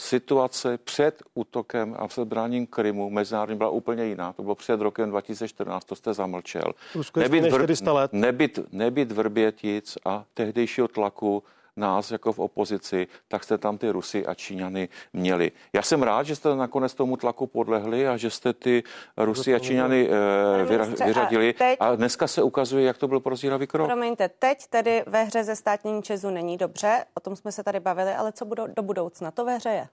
situace 0.00 0.78
před 0.78 1.22
útokem 1.34 1.96
a 1.98 2.08
před 2.08 2.24
bráním 2.24 2.66
Krymu 2.66 3.10
mezinárodní 3.10 3.56
byla 3.56 3.70
úplně 3.70 4.04
jiná. 4.04 4.32
To 4.32 4.42
bylo 4.42 4.54
před 4.54 4.80
rokem 4.80 5.10
2014, 5.10 5.84
to 5.84 5.96
jste 5.96 6.14
zamlčel. 6.14 6.72
Nebyt, 7.16 7.44
vr, 7.44 7.88
let. 7.88 8.12
nebyt, 8.12 8.58
nebyt 8.72 9.12
Vrbětic 9.12 9.98
a 10.04 10.24
tehdejšího 10.34 10.88
tlaku 10.88 11.42
nás 11.76 12.10
jako 12.10 12.32
v 12.32 12.38
opozici, 12.38 13.06
tak 13.28 13.44
jste 13.44 13.58
tam 13.58 13.78
ty 13.78 13.90
Rusy 13.90 14.26
a 14.26 14.34
Číňany 14.34 14.88
měli. 15.12 15.52
Já 15.72 15.82
jsem 15.82 16.02
rád, 16.02 16.22
že 16.22 16.36
jste 16.36 16.56
nakonec 16.56 16.94
tomu 16.94 17.16
tlaku 17.16 17.46
podlehli 17.46 18.08
a 18.08 18.16
že 18.16 18.30
jste 18.30 18.52
ty 18.52 18.82
Rusy 19.16 19.54
a 19.54 19.58
Číňany 19.58 20.08
eh, 20.10 20.64
vyra, 20.64 20.84
vyřadili. 20.84 21.54
A, 21.54 21.58
teď, 21.58 21.76
a 21.80 21.96
dneska 21.96 22.26
se 22.26 22.42
ukazuje, 22.42 22.84
jak 22.84 22.98
to 22.98 23.08
byl 23.08 23.20
prozíravý 23.20 23.66
krok. 23.66 23.86
Promiňte, 23.86 24.28
teď 24.28 24.66
tedy 24.66 25.04
ve 25.06 25.24
hře 25.24 25.44
ze 25.44 25.56
státní 25.56 26.02
Česu 26.02 26.30
není 26.30 26.56
dobře, 26.56 27.04
o 27.14 27.20
tom 27.20 27.36
jsme 27.36 27.52
se 27.52 27.64
tady 27.64 27.80
bavili, 27.80 28.14
ale 28.14 28.32
co 28.32 28.44
budou 28.44 28.66
do 28.66 28.82
budoucna? 28.82 29.30
To 29.30 29.44
ve 29.44 29.56
hře 29.56 29.68
je. 29.68 29.88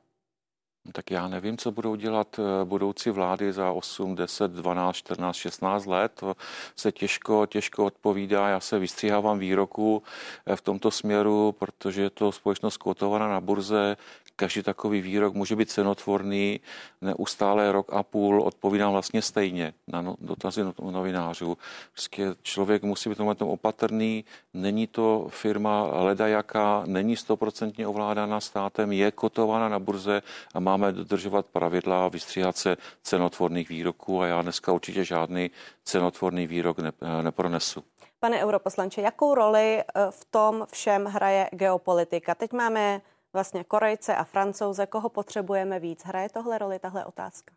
Tak 0.92 1.12
já 1.12 1.28
nevím, 1.28 1.58
co 1.58 1.72
budou 1.72 1.96
dělat 1.96 2.40
eh, 2.40 2.66
budoucí 2.66 3.10
vlády 3.10 3.54
za 3.54 3.72
8, 3.72 4.16
10, 4.16 4.52
12, 4.52 4.96
14, 4.96 5.36
16 5.36 5.86
let. 5.86 6.12
To 6.16 6.36
se 6.76 6.92
těžko, 6.92 7.46
těžko 7.46 7.86
odpovídá. 7.86 8.50
Já 8.50 8.60
se 8.60 8.80
vystříhávám 8.80 9.40
výroku 9.40 10.04
eh, 10.46 10.56
v 10.56 10.62
tomto 10.62 10.92
směru, 10.92 11.56
protože 11.60 12.02
je 12.02 12.10
to 12.10 12.32
společnost 12.32 12.78
kotovaná 12.78 13.28
na 13.28 13.42
burze, 13.42 13.98
každý 14.38 14.64
takový 14.64 15.02
výrok 15.02 15.34
může 15.34 15.56
být 15.56 15.70
cenotvorný, 15.70 16.60
neustále 17.02 17.72
rok 17.72 17.94
a 17.94 18.04
půl 18.04 18.42
odpovídám 18.42 18.92
vlastně 18.92 19.22
stejně 19.22 19.74
na 19.88 20.02
no, 20.02 20.16
dotazy 20.22 20.62
novinářů. 20.82 21.58
Prostě 21.92 22.36
člověk 22.42 22.84
musí 22.84 23.10
být 23.10 23.18
tom 23.18 23.50
opatrný, 23.50 24.26
není 24.54 24.88
to 24.88 25.28
firma 25.30 25.84
ledajaká, 25.84 26.84
není 26.86 27.16
stoprocentně 27.16 27.88
ovládána 27.88 28.40
státem, 28.40 28.92
je 28.92 29.12
kotována 29.12 29.70
na 29.70 29.80
burze 29.80 30.22
a 30.54 30.60
máme 30.60 30.92
dodržovat 30.92 31.46
pravidla 31.46 32.06
a 32.06 32.08
vystříhat 32.08 32.58
se 32.58 32.78
cenotvorných 33.02 33.70
výroků 33.70 34.22
a 34.22 34.28
já 34.28 34.42
dneska 34.42 34.72
určitě 34.72 35.04
žádný 35.04 35.52
cenotvorný 35.84 36.48
výrok 36.48 36.80
ne, 36.80 36.92
nepronesu. 37.22 37.84
Pane 38.20 38.44
europoslanče, 38.44 39.02
jakou 39.02 39.36
roli 39.36 39.80
eh, 39.80 39.84
v 40.10 40.26
tom 40.32 40.68
všem 40.72 41.06
hraje 41.06 41.50
geopolitika? 41.52 42.36
Teď 42.36 42.54
máme 42.54 43.02
vlastně 43.34 43.64
Korejce 43.64 44.16
a 44.16 44.24
Francouze, 44.24 44.86
koho 44.86 45.10
potřebujeme 45.10 45.80
víc? 45.80 46.04
Hraje 46.06 46.30
tohle 46.30 46.58
roli, 46.58 46.80
tahle 46.80 47.06
otázka? 47.06 47.56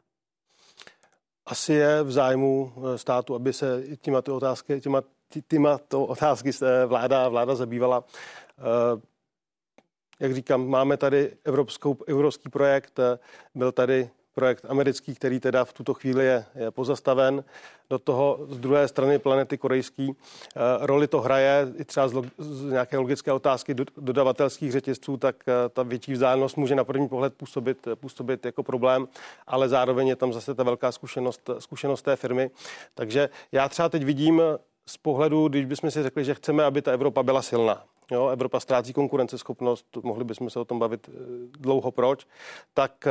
Asi 1.47 1.73
je 1.73 2.03
v 2.03 2.13
zájmu 2.13 2.73
eh, 2.77 2.99
státu, 2.99 3.35
aby 3.35 3.53
se 3.53 3.83
těma 3.97 4.23
ty 4.23 4.31
otázky, 4.31 4.81
těma, 4.81 5.03
těma 5.49 5.79
to 5.79 6.05
otázky 6.05 6.53
se 6.53 6.87
vláda, 6.87 7.29
vláda 7.29 7.55
zabývala. 7.55 8.05
Eh, 8.59 9.01
jak 10.21 10.35
říkám, 10.35 10.69
máme 10.69 10.97
tady 10.97 11.37
evropskou, 11.45 11.97
evropský 12.07 12.49
projekt, 12.49 12.99
eh, 12.99 13.19
byl 13.55 13.73
tady 13.73 14.11
projekt 14.35 14.65
americký, 14.69 15.15
který 15.15 15.41
teda 15.41 15.65
v 15.65 15.73
tuto 15.73 15.95
chvíli 15.95 16.25
je, 16.25 16.45
je 16.55 16.71
pozastaven. 16.71 17.45
Do 17.91 17.99
toho 17.99 18.39
z 18.49 18.59
druhé 18.59 18.89
strany 18.89 19.19
planety 19.19 19.59
korejský 19.59 20.13
eh, 20.13 20.61
roli 20.81 21.07
to 21.09 21.21
hraje 21.21 21.73
i 21.77 21.85
třeba 21.85 22.09
z, 22.09 22.13
log, 22.13 22.27
z 22.39 22.65
nějaké 22.65 22.99
logické 22.99 23.33
otázky 23.33 23.75
do, 23.75 23.85
dodavatelských 23.97 24.73
řetězců, 24.73 25.17
tak 25.17 25.37
eh, 25.49 25.69
ta 25.69 25.83
větší 25.83 26.13
vzdálenost 26.13 26.57
může 26.57 26.75
na 26.75 26.85
první 26.85 27.09
pohled 27.09 27.35
působit, 27.35 27.89
působit 27.95 28.45
jako 28.45 28.63
problém, 28.63 29.09
ale 29.47 29.69
zároveň 29.69 30.09
je 30.09 30.17
tam 30.17 30.33
zase 30.33 30.55
ta 30.55 30.63
velká 30.63 30.93
zkušenost, 30.93 31.51
zkušenost 31.59 32.03
té 32.03 32.17
firmy. 32.17 32.51
Takže 32.95 33.29
já 33.53 33.69
třeba 33.69 33.89
teď 33.89 34.05
vidím 34.05 34.43
z 34.87 34.97
pohledu, 34.97 35.49
když 35.49 35.65
bychom 35.65 35.91
si 35.91 36.03
řekli, 36.03 36.25
že 36.25 36.35
chceme, 36.35 36.65
aby 36.65 36.83
ta 36.83 36.93
Evropa 36.93 37.23
byla 37.23 37.43
silná, 37.43 37.85
jo, 38.11 38.29
Evropa 38.29 38.61
ztrácí 38.61 38.93
konkurenceschopnost, 38.93 39.87
mohli 40.03 40.25
bychom 40.25 40.51
se 40.51 40.59
o 40.59 40.65
tom 40.65 40.79
bavit 40.79 41.09
eh, 41.09 41.13
dlouho 41.59 41.91
proč, 41.91 42.27
tak 42.75 43.07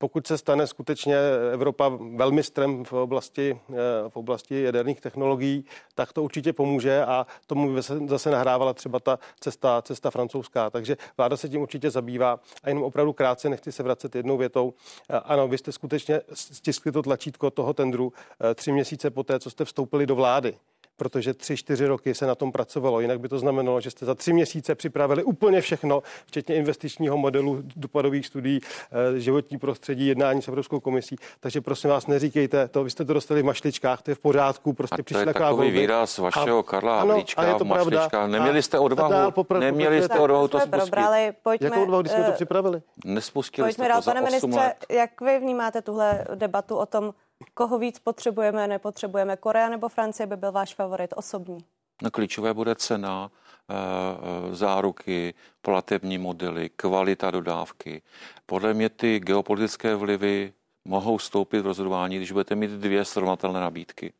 pokud 0.00 0.26
se 0.26 0.38
stane 0.38 0.66
skutečně 0.66 1.16
Evropa 1.52 1.88
velmi 2.16 2.42
strem 2.42 2.84
v 2.84 2.92
oblasti, 2.92 3.60
eh, 3.70 3.74
v 4.08 4.16
oblasti 4.16 4.62
jaderných 4.62 5.00
technologií, 5.00 5.64
tak 5.94 6.12
to 6.12 6.22
určitě 6.22 6.52
pomůže 6.52 7.04
a 7.04 7.26
tomu 7.46 7.74
by 7.74 7.82
se 7.82 7.98
zase 8.06 8.30
nahrávala 8.30 8.74
třeba 8.74 9.00
ta 9.00 9.18
cesta, 9.40 9.82
cesta 9.82 10.10
francouzská. 10.10 10.70
Takže 10.70 10.96
vláda 11.16 11.36
se 11.36 11.48
tím 11.48 11.62
určitě 11.62 11.90
zabývá 11.90 12.40
a 12.62 12.68
jenom 12.68 12.84
opravdu 12.84 13.12
krátce 13.12 13.48
nechci 13.48 13.72
se 13.72 13.82
vracet 13.82 14.14
jednou 14.14 14.36
větou. 14.36 14.74
Eh, 15.10 15.20
ano, 15.24 15.48
vy 15.48 15.58
jste 15.58 15.72
skutečně 15.72 16.20
stiskli 16.32 16.92
to 16.92 17.02
tlačítko 17.02 17.50
toho 17.50 17.74
tendru 17.74 18.12
eh, 18.50 18.54
tři 18.54 18.72
měsíce 18.72 19.10
poté, 19.10 19.40
co 19.40 19.50
jste 19.50 19.64
vstoupili 19.64 20.06
do 20.06 20.14
vlády 20.14 20.56
protože 21.00 21.34
tři, 21.34 21.56
čtyři 21.56 21.86
roky 21.86 22.14
se 22.14 22.26
na 22.26 22.34
tom 22.34 22.52
pracovalo. 22.52 23.00
Jinak 23.00 23.20
by 23.20 23.28
to 23.28 23.38
znamenalo, 23.38 23.80
že 23.80 23.90
jste 23.90 24.06
za 24.06 24.14
tři 24.14 24.32
měsíce 24.32 24.74
připravili 24.74 25.24
úplně 25.24 25.60
všechno, 25.60 26.02
včetně 26.26 26.54
investičního 26.56 27.16
modelu, 27.16 27.62
dopadových 27.76 28.26
studií, 28.26 28.60
eh, 28.60 29.20
životní 29.20 29.58
prostředí, 29.58 30.06
jednání 30.06 30.42
s 30.42 30.48
Evropskou 30.48 30.80
komisí. 30.80 31.16
Takže 31.40 31.60
prosím 31.60 31.90
vás, 31.90 32.06
neříkejte 32.06 32.68
to, 32.68 32.84
vy 32.84 32.90
jste 32.90 33.04
to 33.04 33.14
dostali 33.14 33.42
v 33.42 33.44
mašličkách, 33.44 34.02
to 34.02 34.10
je 34.10 34.14
v 34.14 34.18
pořádku. 34.18 34.72
Prostě 34.72 35.02
a 35.02 35.12
to 35.12 35.18
je 35.18 35.26
takový 35.26 35.50
volby. 35.50 35.70
výraz 35.70 36.18
vašeho 36.18 36.58
a, 36.58 36.62
Karla 36.62 36.98
Havlíčka 36.98 37.42
ano, 37.42 37.58
v 37.58 37.64
mašličkách. 37.64 38.30
Neměli 38.30 38.62
jste 38.62 38.78
odvahu, 38.78 39.14
a 39.14 39.30
popr- 39.30 39.60
neměli 39.60 40.02
jste 40.02 40.18
odvahu 40.18 40.48
to 40.48 40.60
spustit. 40.60 40.90
Probrali, 40.90 41.32
pojďme, 41.42 41.66
Jakou 41.66 41.82
odvahu, 41.82 42.02
když 42.02 42.12
jsme 42.12 42.24
to 42.24 42.30
eh, 42.30 42.34
připravili? 42.34 42.82
Nespustili 43.04 43.66
pojďme 43.68 43.84
jste 43.84 43.88
dál, 43.88 43.98
to 43.98 44.04
za 44.04 44.10
pane 44.12 44.20
ministře, 44.20 44.60
let. 44.60 44.86
jak 44.90 45.20
vy 45.20 45.38
vnímáte 45.38 45.82
tuhle 45.82 46.24
debatu 46.34 46.76
o 46.76 46.86
tom, 46.86 47.12
Koho 47.54 47.78
víc 47.78 47.98
potřebujeme, 47.98 48.68
nepotřebujeme? 48.68 49.36
Korea 49.36 49.68
nebo 49.68 49.88
Francie 49.88 50.26
by 50.26 50.36
byl 50.36 50.52
váš 50.52 50.74
favorit 50.74 51.14
osobní? 51.16 51.64
No, 52.02 52.10
klíčové 52.10 52.54
bude 52.54 52.74
cena, 52.74 53.30
eh, 53.70 53.74
eh, 53.74 54.54
záruky, 54.54 55.34
platební 55.62 56.18
modely, 56.18 56.70
kvalita 56.76 57.30
dodávky. 57.30 58.02
Podle 58.46 58.74
mě 58.74 58.88
ty 58.88 59.20
geopolitické 59.20 59.94
vlivy 59.94 60.52
mohou 60.84 61.18
stoupit 61.18 61.60
v 61.60 61.66
rozhodování, 61.66 62.16
když 62.16 62.32
budete 62.32 62.54
mít 62.54 62.70
dvě 62.70 63.04
srovnatelné 63.04 63.60
nabídky. 63.60 64.12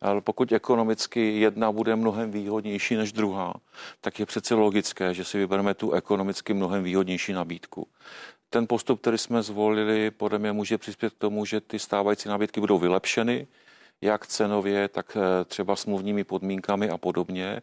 Ale 0.00 0.20
pokud 0.20 0.52
ekonomicky 0.52 1.40
jedna 1.40 1.72
bude 1.72 1.96
mnohem 1.96 2.30
výhodnější 2.30 2.96
než 2.96 3.12
druhá, 3.12 3.54
tak 4.00 4.18
je 4.20 4.26
přece 4.26 4.54
logické, 4.54 5.14
že 5.14 5.24
si 5.24 5.38
vybereme 5.38 5.74
tu 5.74 5.92
ekonomicky 5.92 6.54
mnohem 6.54 6.84
výhodnější 6.84 7.32
nabídku 7.32 7.88
ten 8.50 8.66
postup, 8.66 9.00
který 9.00 9.18
jsme 9.18 9.42
zvolili, 9.42 10.10
podle 10.10 10.38
mě 10.38 10.52
může 10.52 10.78
přispět 10.78 11.12
k 11.12 11.18
tomu, 11.18 11.44
že 11.44 11.60
ty 11.60 11.78
stávající 11.78 12.28
nabídky 12.28 12.60
budou 12.60 12.78
vylepšeny, 12.78 13.46
jak 14.02 14.26
cenově, 14.26 14.88
tak 14.88 15.16
eh, 15.16 15.44
třeba 15.44 15.76
smluvními 15.76 16.24
podmínkami 16.24 16.90
a 16.90 16.98
podobně. 16.98 17.60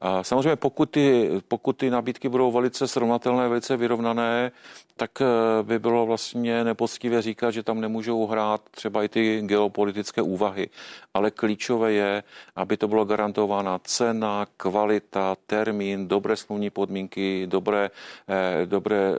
A 0.00 0.22
samozřejmě 0.24 0.56
pokud 0.56 0.90
ty, 0.90 1.30
pokud 1.48 1.72
ty 1.72 1.90
nabídky 1.90 2.28
budou 2.28 2.52
velice 2.52 2.88
srovnatelné, 2.88 3.48
velice 3.48 3.76
vyrovnané, 3.76 4.52
tak 4.96 5.10
eh, 5.20 5.24
by 5.62 5.78
bylo 5.78 6.06
vlastně 6.06 6.64
nepoctivé 6.64 7.22
říkat, 7.22 7.50
že 7.50 7.62
tam 7.62 7.80
nemůžou 7.80 8.26
hrát 8.26 8.60
třeba 8.70 9.04
i 9.04 9.08
ty 9.08 9.42
geopolitické 9.42 10.22
úvahy. 10.22 10.68
Ale 11.14 11.30
klíčové 11.30 11.92
je, 11.92 12.22
aby 12.56 12.76
to 12.76 12.88
bylo 12.88 13.04
garantována 13.04 13.78
cena, 13.78 14.46
kvalita, 14.56 15.36
termín, 15.46 16.08
dobré 16.08 16.36
smluvní 16.36 16.70
podmínky, 16.70 17.46
dobré, 17.46 17.90
eh, 18.28 18.66
dobré 18.66 19.14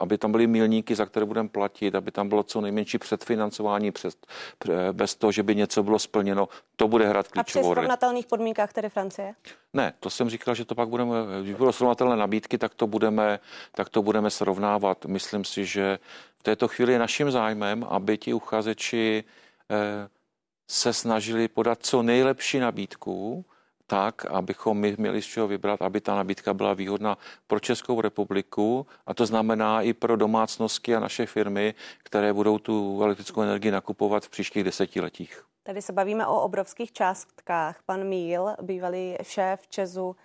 aby 0.00 0.18
tam 0.18 0.32
byly 0.32 0.46
milníky, 0.46 0.94
za 0.94 1.06
které 1.06 1.26
budeme 1.26 1.48
platit, 1.48 1.94
aby 1.94 2.10
tam 2.10 2.28
bylo 2.28 2.42
co 2.42 2.60
nejmenší 2.60 2.98
předfinancování 2.98 3.92
přes, 3.92 4.16
bez 4.92 5.14
toho, 5.14 5.32
že 5.32 5.42
by 5.42 5.54
něco 5.54 5.82
bylo 5.82 5.98
splněno, 5.98 6.48
to 6.76 6.88
bude 6.88 7.08
hrát 7.08 7.28
klíčovou 7.28 7.62
roli. 7.62 7.70
A 7.70 7.74
při 7.74 7.80
srovnatelných 7.80 8.26
podmínkách 8.26 8.72
tedy 8.72 8.88
Francie? 8.88 9.34
Ne, 9.72 9.92
to 10.00 10.10
jsem 10.10 10.30
říkal, 10.30 10.54
že 10.54 10.64
to 10.64 10.74
pak 10.74 10.88
budeme, 10.88 11.14
když 11.42 11.54
budou 11.54 11.72
srovnatelné 11.72 12.16
nabídky, 12.16 12.58
tak 12.58 12.74
to 12.74 12.86
budeme, 12.86 13.38
tak 13.74 13.88
to 13.88 14.02
budeme 14.02 14.30
srovnávat. 14.30 15.04
Myslím 15.04 15.44
si, 15.44 15.64
že 15.64 15.98
v 16.38 16.42
této 16.42 16.68
chvíli 16.68 16.92
je 16.92 16.98
naším 16.98 17.30
zájmem, 17.30 17.86
aby 17.88 18.18
ti 18.18 18.34
uchazeči 18.34 19.24
eh, 19.70 20.08
se 20.70 20.92
snažili 20.92 21.48
podat 21.48 21.78
co 21.82 22.02
nejlepší 22.02 22.58
nabídku, 22.58 23.44
tak, 23.86 24.24
abychom 24.24 24.78
my 24.78 24.96
měli 24.98 25.22
z 25.22 25.26
čeho 25.26 25.48
vybrat, 25.48 25.82
aby 25.82 26.00
ta 26.00 26.14
nabídka 26.14 26.54
byla 26.54 26.74
výhodná 26.74 27.18
pro 27.46 27.60
Českou 27.60 28.00
republiku 28.00 28.86
a 29.06 29.14
to 29.14 29.26
znamená 29.26 29.82
i 29.82 29.92
pro 29.92 30.16
domácnosti 30.16 30.96
a 30.96 31.00
naše 31.00 31.26
firmy, 31.26 31.74
které 31.98 32.32
budou 32.32 32.58
tu 32.58 33.02
elektrickou 33.02 33.42
energii 33.42 33.70
nakupovat 33.70 34.24
v 34.24 34.30
příštích 34.30 34.64
desetiletích. 34.64 35.42
Tady 35.62 35.82
se 35.82 35.92
bavíme 35.92 36.26
o 36.26 36.40
obrovských 36.40 36.92
částkách. 36.92 37.82
Pan 37.86 38.04
Míl, 38.04 38.48
bývalý 38.62 39.16
šéf 39.22 39.68
Česu, 39.68 40.16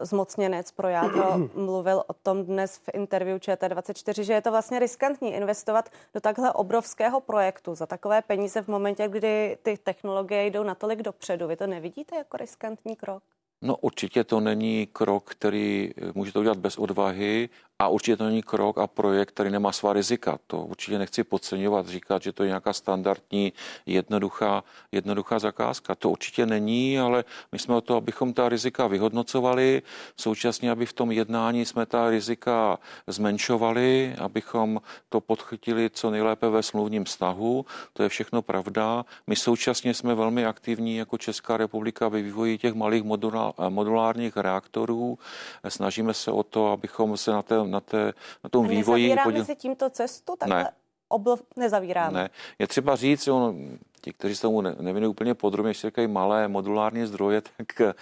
zmocněnec 0.00 0.70
pro 0.72 0.88
jádro 0.88 1.38
mluvil 1.54 2.02
o 2.06 2.12
tom 2.12 2.44
dnes 2.44 2.76
v 2.76 2.88
interview 2.94 3.38
ČT24, 3.38 4.22
že 4.22 4.32
je 4.32 4.42
to 4.42 4.50
vlastně 4.50 4.78
riskantní 4.78 5.34
investovat 5.34 5.88
do 6.14 6.20
takhle 6.20 6.52
obrovského 6.52 7.20
projektu 7.20 7.74
za 7.74 7.86
takové 7.86 8.22
peníze 8.22 8.62
v 8.62 8.68
momentě, 8.68 9.08
kdy 9.08 9.58
ty 9.62 9.78
technologie 9.78 10.46
jdou 10.46 10.62
natolik 10.62 11.02
dopředu. 11.02 11.46
Vy 11.48 11.56
to 11.56 11.66
nevidíte 11.66 12.16
jako 12.16 12.36
riskantní 12.36 12.96
krok? 12.96 13.22
No 13.64 13.76
určitě 13.76 14.24
to 14.24 14.40
není 14.40 14.86
krok, 14.86 15.30
který 15.30 15.90
můžete 16.14 16.38
udělat 16.38 16.58
bez 16.58 16.78
odvahy 16.78 17.48
a 17.82 17.88
určitě 17.88 18.16
to 18.16 18.24
není 18.24 18.42
krok 18.42 18.78
a 18.78 18.86
projekt, 18.86 19.28
který 19.28 19.50
nemá 19.50 19.72
svá 19.72 19.92
rizika. 19.92 20.38
To 20.46 20.58
určitě 20.58 20.98
nechci 20.98 21.24
podceňovat, 21.24 21.88
říkat, 21.88 22.22
že 22.22 22.32
to 22.32 22.42
je 22.42 22.46
nějaká 22.46 22.72
standardní, 22.72 23.52
jednoduchá, 23.86 24.64
jednoduchá 24.92 25.38
zakázka. 25.38 25.94
To 25.94 26.10
určitě 26.10 26.46
není, 26.46 26.98
ale 26.98 27.24
my 27.52 27.58
jsme 27.58 27.74
o 27.74 27.80
to, 27.80 27.96
abychom 27.96 28.32
ta 28.32 28.48
rizika 28.48 28.86
vyhodnocovali, 28.86 29.82
současně, 30.16 30.70
aby 30.70 30.86
v 30.86 30.92
tom 30.92 31.12
jednání 31.12 31.64
jsme 31.64 31.86
ta 31.86 32.10
rizika 32.10 32.78
zmenšovali, 33.06 34.14
abychom 34.18 34.80
to 35.08 35.20
podchytili 35.20 35.90
co 35.90 36.10
nejlépe 36.10 36.48
ve 36.48 36.62
smluvním 36.62 37.04
vztahu. 37.04 37.66
To 37.92 38.02
je 38.02 38.08
všechno 38.08 38.42
pravda. 38.42 39.04
My 39.26 39.36
současně 39.36 39.94
jsme 39.94 40.14
velmi 40.14 40.46
aktivní 40.46 40.96
jako 40.96 41.18
Česká 41.18 41.56
republika 41.56 42.08
ve 42.08 42.22
vývoji 42.22 42.58
těch 42.58 42.74
malých 42.74 43.02
modulárních 43.68 44.36
reaktorů. 44.36 45.18
Snažíme 45.68 46.14
se 46.14 46.30
o 46.30 46.42
to, 46.42 46.70
abychom 46.70 47.16
se 47.16 47.30
na 47.30 47.42
té 47.42 47.58
na, 47.72 47.80
té, 47.80 48.12
na 48.44 48.50
tom 48.50 48.68
vývoji. 48.68 49.02
Nezavíráme 49.02 49.24
podíl... 49.24 49.44
si 49.44 49.56
tímto 49.56 49.90
cestu? 49.90 50.36
Takhle 50.38 50.64
ne. 50.64 50.70
Obl 51.08 51.36
nezavíráme. 51.56 52.22
Ne. 52.22 52.30
Je 52.58 52.66
třeba 52.66 52.96
říct, 52.96 53.24
že 53.24 53.32
on, 53.32 53.78
ti, 54.00 54.12
kteří 54.12 54.36
se 54.36 54.42
tomu 54.42 54.60
nevěnují 54.60 55.10
úplně 55.10 55.34
podrobně, 55.34 55.70
když 55.70 55.80
říkají 55.80 56.08
malé 56.08 56.48
modulární 56.48 57.06
zdroje, 57.06 57.42
tak 57.56 57.80
eh, 57.80 57.94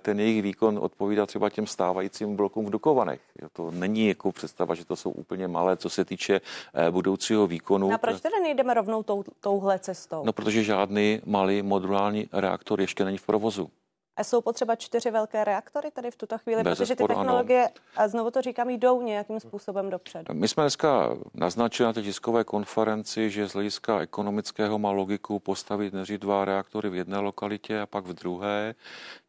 ten 0.00 0.20
jejich 0.20 0.42
výkon 0.42 0.78
odpovídá 0.78 1.26
třeba 1.26 1.50
těm 1.50 1.66
stávajícím 1.66 2.36
blokům 2.36 2.66
v 2.66 2.70
Dukovanech. 2.70 3.20
To 3.52 3.70
není 3.70 4.08
jako 4.08 4.32
představa, 4.32 4.74
že 4.74 4.84
to 4.84 4.96
jsou 4.96 5.10
úplně 5.10 5.48
malé, 5.48 5.76
co 5.76 5.90
se 5.90 6.04
týče 6.04 6.40
eh, 6.74 6.90
budoucího 6.90 7.46
výkonu. 7.46 7.88
No 7.88 7.94
a 7.94 7.98
proč 7.98 8.20
tedy 8.20 8.40
nejdeme 8.42 8.74
rovnou 8.74 9.02
tou, 9.02 9.24
touhle 9.40 9.78
cestou? 9.78 10.22
No, 10.24 10.32
protože 10.32 10.64
žádný 10.64 11.20
malý 11.24 11.62
modulární 11.62 12.28
reaktor 12.32 12.80
ještě 12.80 13.04
není 13.04 13.18
v 13.18 13.26
provozu. 13.26 13.70
A 14.16 14.24
jsou 14.24 14.40
potřeba 14.40 14.76
čtyři 14.76 15.10
velké 15.10 15.44
reaktory 15.44 15.90
tady 15.90 16.10
v 16.10 16.16
tuto 16.16 16.38
chvíli, 16.38 16.62
Bez 16.62 16.78
protože 16.78 16.96
ty 16.96 17.06
technologie, 17.06 17.62
ano. 17.62 17.74
a 17.96 18.08
znovu 18.08 18.30
to 18.30 18.42
říkám, 18.42 18.70
jdou 18.70 19.02
nějakým 19.02 19.40
způsobem 19.40 19.90
dopředu. 19.90 20.34
My 20.34 20.48
jsme 20.48 20.62
dneska 20.62 21.16
naznačili 21.34 21.86
na 21.86 21.92
té 21.92 22.02
tiskové 22.02 22.44
konferenci, 22.44 23.30
že 23.30 23.48
z 23.48 23.52
hlediska 23.52 24.00
ekonomického 24.00 24.78
má 24.78 24.90
logiku 24.90 25.38
postavit 25.38 25.94
neří 25.94 26.18
dva 26.18 26.44
reaktory 26.44 26.88
v 26.90 26.94
jedné 26.94 27.18
lokalitě 27.18 27.80
a 27.80 27.86
pak 27.86 28.04
v 28.04 28.12
druhé. 28.12 28.74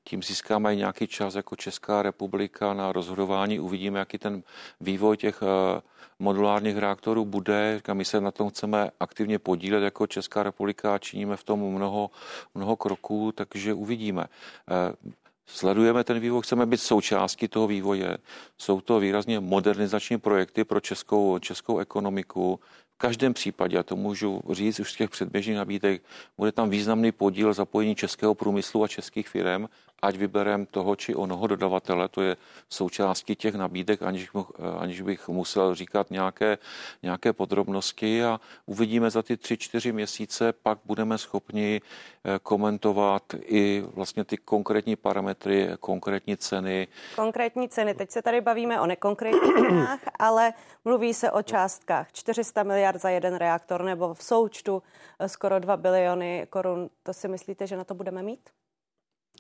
Tím 0.04 0.24
získáme 0.24 0.74
i 0.74 0.78
nějaký 0.78 1.08
čas 1.08 1.36
jako 1.36 1.56
Česká 1.56 2.02
republika 2.02 2.74
na 2.74 2.92
rozhodování. 2.92 3.60
Uvidíme, 3.60 4.00
jaký 4.00 4.18
ten 4.18 4.44
vývoj 4.82 5.18
těch 5.18 5.44
eh, 5.44 5.82
modulárních 6.20 6.78
reaktorů 6.78 7.26
bude. 7.26 7.82
My 7.94 8.06
se 8.06 8.22
na 8.22 8.32
tom 8.32 8.50
chceme 8.50 8.92
aktivně 9.00 9.40
podílet 9.40 9.84
jako 9.84 10.08
Česká 10.08 10.44
republika 10.44 10.96
a 10.96 10.98
činíme 10.98 11.38
v 11.38 11.44
tom 11.44 11.74
mnoho, 11.74 12.12
mnoho 12.56 12.76
kroků, 12.76 13.32
takže 13.32 13.74
uvidíme. 13.74 14.26
Eh, 14.70 15.14
sledujeme 15.46 16.04
ten 16.04 16.20
vývoj, 16.20 16.42
chceme 16.42 16.66
být 16.66 16.82
součástí 16.82 17.48
toho 17.48 17.68
vývoje. 17.68 18.18
Jsou 18.58 18.82
to 18.82 19.00
výrazně 19.00 19.40
modernizační 19.40 20.18
projekty 20.18 20.64
pro 20.64 20.80
českou, 20.80 21.40
českou 21.40 21.80
ekonomiku. 21.80 22.60
V 22.90 22.98
každém 22.98 23.34
případě, 23.34 23.78
a 23.78 23.84
to 23.84 23.96
můžu 23.96 24.42
říct 24.50 24.80
už 24.80 24.92
z 24.92 24.96
těch 24.96 25.10
předběžných 25.10 25.58
nabídek, 25.58 26.04
bude 26.38 26.52
tam 26.52 26.70
významný 26.70 27.12
podíl 27.12 27.54
zapojení 27.54 27.96
českého 27.96 28.36
průmyslu 28.36 28.84
a 28.84 28.88
českých 28.88 29.30
firm 29.30 29.68
ať 30.04 30.16
vyberem 30.20 30.66
toho 30.68 30.96
či 30.96 31.16
onoho 31.16 31.48
dodavatele, 31.48 32.08
to 32.08 32.22
je 32.22 32.38
součástí 32.70 33.36
těch 33.36 33.56
nabídek, 33.56 34.02
aniž, 34.04 34.30
aniž 34.78 35.02
bych 35.02 35.30
musel 35.30 35.76
říkat 35.76 36.12
nějaké, 36.12 36.58
nějaké 37.04 37.34
podrobnosti 37.34 38.24
a 38.24 38.40
uvidíme 38.66 39.10
za 39.10 39.22
ty 39.24 39.38
tři, 39.38 39.58
čtyři 39.58 39.92
měsíce, 39.92 40.54
pak 40.54 40.80
budeme 40.86 41.18
schopni 41.18 41.82
eh, 41.82 42.40
komentovat 42.44 43.24
i 43.46 43.84
vlastně 43.94 44.24
ty 44.24 44.38
konkrétní 44.38 44.96
parametry, 44.96 45.70
konkrétní 45.80 46.38
ceny. 46.38 46.88
Konkrétní 47.16 47.70
ceny, 47.70 47.94
teď 47.94 48.12
se 48.12 48.22
tady 48.22 48.42
bavíme 48.42 48.82
o 48.82 48.86
nekonkrétních 48.86 49.54
cenách, 49.70 50.00
ale 50.20 50.54
mluví 50.86 51.14
se 51.14 51.32
o 51.32 51.42
částkách 51.42 52.12
400 52.12 52.64
miliard 52.64 53.02
za 53.02 53.10
jeden 53.10 53.36
reaktor 53.36 53.84
nebo 53.84 54.14
v 54.14 54.24
součtu 54.24 54.84
eh, 55.20 55.30
skoro 55.30 55.60
2 55.60 55.78
biliony 55.78 56.48
korun. 56.50 56.90
To 57.04 57.14
si 57.14 57.28
myslíte, 57.28 57.68
že 57.68 57.78
na 57.78 57.84
to 57.84 57.94
budeme 57.94 58.24
mít? 58.24 58.50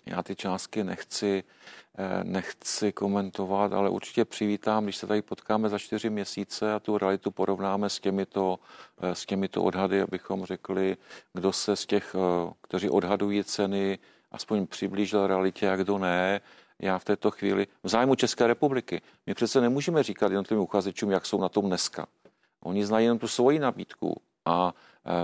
Já 0.06 0.24
ty 0.24 0.36
částky 0.36 0.84
nechci, 0.84 1.44
eh, 1.98 2.24
nechci 2.24 2.92
komentovat, 2.92 3.74
ale 3.74 3.90
určitě 3.90 4.26
přivítám, 4.26 4.84
když 4.84 4.98
se 4.98 5.08
tady 5.08 5.22
potkáme 5.22 5.70
za 5.70 5.80
čtyři 5.80 6.10
měsíce 6.10 6.74
a 6.74 6.80
tu 6.80 6.98
realitu 6.98 7.32
porovnáme 7.32 7.90
s 7.90 8.00
těmito, 8.00 8.60
eh, 9.02 9.16
s 9.16 9.26
těmito 9.26 9.64
odhady, 9.64 10.02
abychom 10.02 10.46
řekli, 10.46 10.98
kdo 11.34 11.54
se 11.54 11.76
z 11.76 11.86
těch, 11.86 12.16
eh, 12.16 12.54
kteří 12.62 12.90
odhadují 12.90 13.44
ceny, 13.44 14.00
aspoň 14.32 14.68
přiblížil 14.68 15.28
realitě 15.28 15.70
a 15.70 15.76
kdo 15.76 15.98
ne. 15.98 16.42
Já 16.80 17.00
v 17.00 17.06
této 17.06 17.32
chvíli, 17.32 17.68
v 17.84 17.90
zájmu 17.90 18.16
České 18.16 18.48
republiky, 18.48 19.02
my 19.26 19.34
přece 19.34 19.62
nemůžeme 19.62 20.04
říkat 20.04 20.32
jednotlivým 20.32 20.64
uchazečům, 20.64 21.12
jak 21.12 21.26
jsou 21.26 21.42
na 21.42 21.50
tom 21.50 21.66
dneska. 21.66 22.08
Oni 22.64 22.86
znají 22.86 23.06
jenom 23.06 23.20
tu 23.20 23.28
svoji 23.28 23.60
nabídku 23.60 24.22
a 24.46 24.74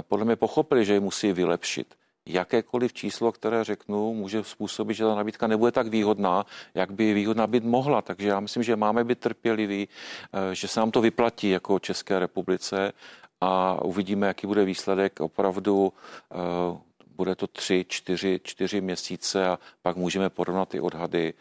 podle 0.07 0.25
mě 0.25 0.35
pochopili, 0.35 0.85
že 0.85 0.93
ji 0.93 0.99
musí 0.99 1.33
vylepšit 1.33 1.95
jakékoliv 2.25 2.93
číslo, 2.93 3.31
které 3.31 3.63
řeknu, 3.63 4.13
může 4.13 4.43
způsobit, 4.43 4.97
že 4.97 5.03
ta 5.03 5.15
nabídka 5.15 5.47
nebude 5.47 5.71
tak 5.71 5.87
výhodná, 5.87 6.45
jak 6.73 6.91
by 6.91 7.13
výhodná 7.13 7.47
být 7.47 7.63
mohla. 7.63 8.01
Takže 8.01 8.27
já 8.27 8.39
myslím, 8.39 8.63
že 8.63 8.75
máme 8.75 9.03
být 9.03 9.19
trpěliví, 9.19 9.87
eh, 10.33 10.55
že 10.55 10.67
se 10.67 10.79
nám 10.79 10.91
to 10.91 11.01
vyplatí 11.01 11.49
jako 11.49 11.79
České 11.79 12.19
republice 12.19 12.93
a 13.41 13.81
uvidíme, 13.83 14.27
jaký 14.27 14.47
bude 14.47 14.65
výsledek. 14.65 15.19
Opravdu 15.19 15.93
eh, 16.31 16.89
bude 17.19 17.35
to 17.35 17.47
tři, 17.47 17.85
čtyři, 17.89 18.39
čtyři 18.43 18.81
měsíce 18.81 19.47
a 19.47 19.59
pak 19.81 19.95
můžeme 19.95 20.29
porovnat 20.29 20.69
ty 20.69 20.79
odhady. 20.79 21.33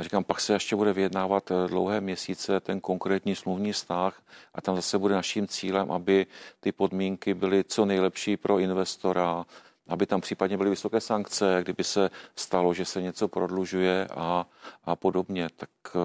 Říkám, 0.00 0.24
pak 0.24 0.40
se 0.40 0.52
ještě 0.52 0.76
bude 0.76 0.92
vyjednávat 0.92 1.50
eh, 1.50 1.68
dlouhé 1.68 2.00
měsíce 2.00 2.60
ten 2.60 2.80
konkrétní 2.80 3.36
smluvní 3.36 3.72
vztah 3.72 4.22
a 4.54 4.60
tam 4.60 4.76
zase 4.76 4.98
bude 4.98 5.14
naším 5.14 5.46
cílem, 5.46 5.92
aby 5.92 6.26
ty 6.60 6.72
podmínky 6.72 7.34
byly 7.34 7.64
co 7.64 7.84
nejlepší 7.84 8.36
pro 8.36 8.58
investora, 8.58 9.44
aby 9.90 10.06
tam 10.06 10.20
případně 10.20 10.56
byly 10.56 10.70
vysoké 10.70 11.00
sankce, 11.00 11.58
kdyby 11.62 11.84
se 11.84 12.10
stalo, 12.36 12.74
že 12.74 12.84
se 12.84 13.02
něco 13.02 13.28
prodlužuje 13.28 14.08
a, 14.16 14.46
a 14.84 14.96
podobně. 14.96 15.48
Tak 15.56 15.70
eh, 15.86 15.98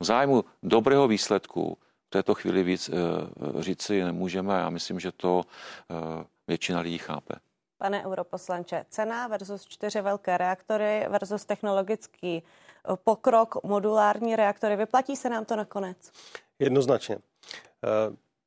v 0.00 0.04
zájmu 0.04 0.44
dobrého 0.62 1.08
výsledku 1.08 1.78
v 2.06 2.10
této 2.10 2.34
chvíli 2.34 2.62
víc 2.62 2.88
eh, 2.88 3.62
říci 3.62 4.04
nemůžeme. 4.04 4.54
Já 4.54 4.70
myslím, 4.70 5.00
že 5.00 5.12
to 5.12 5.42
eh, 5.90 6.24
většina 6.48 6.80
lidí 6.80 6.98
chápe. 6.98 7.34
Pane 7.78 8.06
europoslanče, 8.06 8.84
cena 8.88 9.28
versus 9.28 9.66
čtyři 9.66 10.00
velké 10.00 10.38
reaktory 10.38 11.06
versus 11.08 11.44
technologický 11.44 12.42
pokrok, 13.04 13.64
modulární 13.64 14.36
reaktory. 14.36 14.76
Vyplatí 14.76 15.16
se 15.16 15.30
nám 15.30 15.44
to 15.44 15.56
nakonec? 15.56 16.12
Jednoznačně 16.58 17.18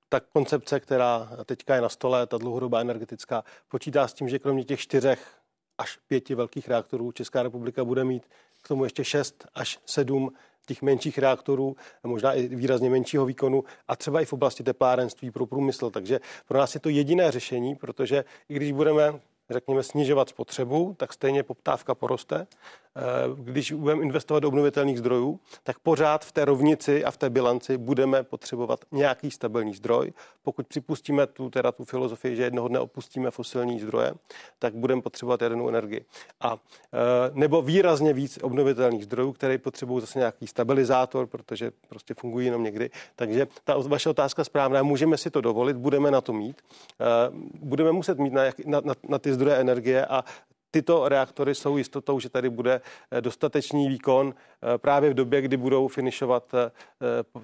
ta 0.09 0.19
koncepce, 0.19 0.79
která 0.79 1.29
teďka 1.45 1.75
je 1.75 1.81
na 1.81 1.89
stole, 1.89 2.27
ta 2.27 2.37
dlouhodobá 2.37 2.81
energetická, 2.81 3.43
počítá 3.67 4.07
s 4.07 4.13
tím, 4.13 4.29
že 4.29 4.39
kromě 4.39 4.63
těch 4.63 4.79
čtyřech 4.79 5.37
až 5.77 5.97
pěti 6.07 6.35
velkých 6.35 6.67
reaktorů. 6.67 7.11
Česká 7.11 7.43
republika 7.43 7.85
bude 7.85 8.03
mít 8.03 8.23
k 8.61 8.67
tomu 8.67 8.83
ještě 8.83 9.03
6 9.03 9.47
až 9.53 9.79
7 9.85 10.31
těch 10.65 10.81
menších 10.81 11.17
reaktorů, 11.17 11.75
možná 12.03 12.33
i 12.33 12.47
výrazně 12.47 12.89
menšího 12.89 13.25
výkonu 13.25 13.63
a 13.87 13.95
třeba 13.95 14.21
i 14.21 14.25
v 14.25 14.33
oblasti 14.33 14.63
teplárenství 14.63 15.31
pro 15.31 15.45
průmysl. 15.45 15.89
Takže 15.89 16.19
pro 16.47 16.57
nás 16.57 16.73
je 16.73 16.79
to 16.79 16.89
jediné 16.89 17.31
řešení, 17.31 17.75
protože 17.75 18.25
i 18.49 18.53
když 18.53 18.71
budeme 18.71 19.19
řekněme, 19.49 19.83
snižovat 19.83 20.29
spotřebu, 20.29 20.95
tak 20.97 21.13
stejně 21.13 21.43
poptávka 21.43 21.95
poroste 21.95 22.47
když 23.35 23.71
budeme 23.71 24.03
investovat 24.03 24.39
do 24.39 24.47
obnovitelných 24.47 24.99
zdrojů, 24.99 25.39
tak 25.63 25.79
pořád 25.79 26.25
v 26.25 26.31
té 26.31 26.45
rovnici 26.45 27.05
a 27.05 27.11
v 27.11 27.17
té 27.17 27.29
bilanci 27.29 27.77
budeme 27.77 28.23
potřebovat 28.23 28.79
nějaký 28.91 29.31
stabilní 29.31 29.73
zdroj. 29.73 30.13
Pokud 30.43 30.67
připustíme 30.67 31.27
tu, 31.27 31.49
teda 31.49 31.71
tu 31.71 31.85
filozofii, 31.85 32.35
že 32.35 32.43
jednoho 32.43 32.67
dne 32.67 32.79
opustíme 32.79 33.31
fosilní 33.31 33.79
zdroje, 33.79 34.13
tak 34.59 34.75
budeme 34.75 35.01
potřebovat 35.01 35.41
jadernou 35.41 35.69
energii. 35.69 36.05
A 36.41 36.57
eh, 36.93 36.97
nebo 37.33 37.61
výrazně 37.61 38.13
víc 38.13 38.39
obnovitelných 38.41 39.03
zdrojů, 39.03 39.31
které 39.31 39.57
potřebují 39.57 40.01
zase 40.01 40.19
nějaký 40.19 40.47
stabilizátor, 40.47 41.27
protože 41.27 41.71
prostě 41.89 42.13
fungují 42.13 42.45
jenom 42.45 42.63
někdy. 42.63 42.89
Takže 43.15 43.47
ta 43.63 43.77
vaše 43.77 44.09
otázka 44.09 44.43
správná, 44.43 44.83
můžeme 44.83 45.17
si 45.17 45.29
to 45.29 45.41
dovolit, 45.41 45.77
budeme 45.77 46.11
na 46.11 46.21
to 46.21 46.33
mít. 46.33 46.61
Eh, 47.01 47.05
budeme 47.59 47.91
muset 47.91 48.17
mít 48.17 48.33
na, 48.33 48.41
na, 48.65 48.81
na, 48.85 48.93
na 49.09 49.19
ty 49.19 49.33
zdroje 49.33 49.55
energie 49.55 50.05
a 50.05 50.23
tyto 50.75 51.09
reaktory 51.09 51.55
jsou 51.55 51.77
jistotou, 51.77 52.19
že 52.19 52.29
tady 52.29 52.49
bude 52.49 52.81
eh, 53.11 53.21
dostatečný 53.21 53.87
výkon 53.87 54.33
eh, 54.35 54.77
právě 54.77 55.09
v 55.09 55.13
době, 55.13 55.41
kdy 55.41 55.57
budou 55.57 55.87
finišovat 55.87 56.53
eh, 56.53 56.71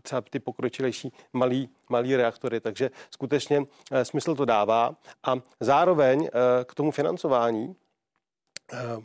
třeba 0.02 0.22
ty 0.22 0.40
pokročilejší 0.40 1.14
malý, 1.34 1.70
malý 1.90 2.16
reaktory. 2.16 2.60
Takže 2.60 2.92
skutečně 3.12 3.64
smysl 4.04 4.36
to 4.36 4.46
dává. 4.46 4.96
A 5.24 5.36
zároveň 5.60 6.30
k 6.64 6.76
tomu 6.76 6.92
financování 6.92 7.76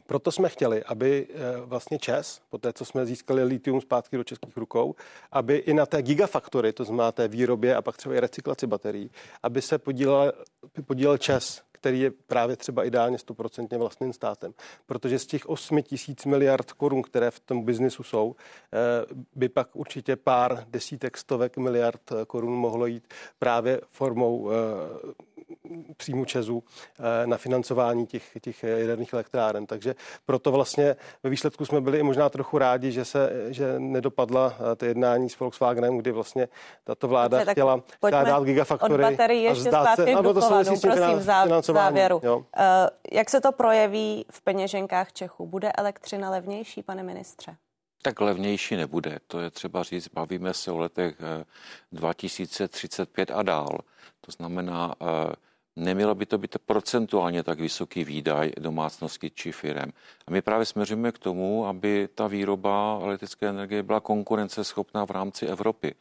proto 0.06 0.32
jsme 0.32 0.48
chtěli, 0.48 0.84
aby 0.84 1.28
vlastně 1.64 1.98
ČES, 1.98 2.40
po 2.50 2.58
té, 2.58 2.72
co 2.72 2.84
jsme 2.84 3.06
získali 3.06 3.44
litium 3.44 3.80
zpátky 3.80 4.16
do 4.16 4.24
českých 4.24 4.56
rukou, 4.56 4.94
aby 5.32 5.56
i 5.56 5.74
na 5.74 5.86
té 5.86 6.02
gigafaktory, 6.02 6.72
to 6.72 6.84
znamená 6.84 7.12
té 7.12 7.28
výrobě 7.28 7.76
a 7.76 7.82
pak 7.82 7.96
třeba 7.96 8.14
i 8.14 8.20
recyklaci 8.20 8.66
baterií, 8.66 9.10
aby 9.42 9.62
se 9.62 9.78
podílel, 9.78 10.32
podílel 10.86 11.18
ČES 11.18 11.62
který 11.76 12.00
je 12.00 12.10
právě 12.10 12.56
třeba 12.56 12.84
ideálně 12.84 13.18
stoprocentně 13.18 13.78
vlastním 13.78 14.12
státem. 14.12 14.54
Protože 14.86 15.18
z 15.18 15.26
těch 15.26 15.48
8 15.48 15.82
tisíc 15.82 16.24
miliard 16.24 16.72
korun, 16.72 17.02
které 17.02 17.30
v 17.30 17.40
tom 17.40 17.64
biznisu 17.64 18.02
jsou, 18.02 18.36
eh, 18.36 18.76
by 19.34 19.48
pak 19.48 19.76
určitě 19.76 20.16
pár 20.16 20.64
desítek, 20.68 21.16
stovek 21.16 21.56
miliard 21.56 22.12
eh, 22.12 22.24
korun 22.26 22.54
mohlo 22.54 22.86
jít 22.86 23.14
právě 23.38 23.80
formou 23.90 24.50
eh, 24.50 25.34
příjmu 25.96 26.24
Česu 26.24 26.64
na 27.24 27.36
financování 27.36 28.06
těch, 28.06 28.24
těch 28.40 28.62
jaderných 28.62 29.12
elektráren. 29.12 29.66
Takže 29.66 29.94
proto 30.26 30.52
vlastně 30.52 30.96
ve 31.22 31.30
výsledku 31.30 31.64
jsme 31.64 31.80
byli 31.80 31.98
i 31.98 32.02
možná 32.02 32.28
trochu 32.28 32.58
rádi, 32.58 32.92
že 32.92 33.04
se 33.04 33.30
že 33.48 33.78
nedopadla 33.78 34.54
to 34.76 34.84
jednání 34.84 35.30
s 35.30 35.38
Volkswagenem, 35.38 35.98
kdy 35.98 36.12
vlastně 36.12 36.48
tato 36.84 37.08
vláda 37.08 37.38
Dobře, 37.38 37.52
chtěla, 37.52 37.80
dát 38.10 38.44
gigafaktory. 38.44 39.04
Od 39.04 39.10
baterií 39.10 39.42
ještě 39.42 39.70
se, 39.70 40.14
ano, 40.14 40.34
to 40.34 40.48
prosím, 40.48 41.22
závěru. 41.74 42.20
Jo. 42.22 42.44
Eh, 42.56 42.90
jak 43.12 43.30
se 43.30 43.40
to 43.40 43.52
projeví 43.52 44.26
v 44.30 44.40
peněženkách 44.40 45.12
Čechů? 45.12 45.46
Bude 45.46 45.72
elektřina 45.72 46.30
levnější, 46.30 46.82
pane 46.82 47.02
ministře? 47.02 47.56
Tak 48.06 48.20
levnější 48.20 48.76
nebude. 48.76 49.18
To 49.26 49.40
je 49.40 49.50
třeba 49.50 49.82
říct, 49.82 50.08
bavíme 50.08 50.54
se 50.54 50.70
o 50.72 50.78
letech 50.78 51.14
2035 51.92 53.30
eh, 53.30 53.34
a 53.34 53.42
dál. 53.42 53.78
To 54.20 54.32
znamená, 54.32 54.94
eh, 55.00 55.32
nemělo 55.76 56.14
by 56.14 56.26
to 56.26 56.38
být 56.38 56.56
procentuálně 56.66 57.42
tak 57.42 57.60
vysoký 57.60 58.04
výdaj 58.04 58.52
domácnosti 58.60 59.30
či 59.30 59.52
firem. 59.52 59.92
A 60.26 60.30
my 60.30 60.42
právě 60.42 60.66
směřujeme 60.66 61.12
k 61.12 61.18
tomu, 61.18 61.66
aby 61.66 62.08
ta 62.14 62.26
výroba 62.26 62.98
elektrické 63.02 63.48
energie 63.48 63.82
byla 63.82 64.00
konkurenceschopná 64.00 65.04
v 65.06 65.10
rámci 65.10 65.46
Evropy. 65.46 65.94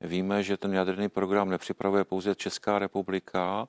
Víme, 0.00 0.42
že 0.42 0.56
ten 0.56 0.74
jaderný 0.74 1.08
program 1.08 1.50
nepřipravuje 1.50 2.04
pouze 2.04 2.34
Česká 2.34 2.78
republika, 2.78 3.68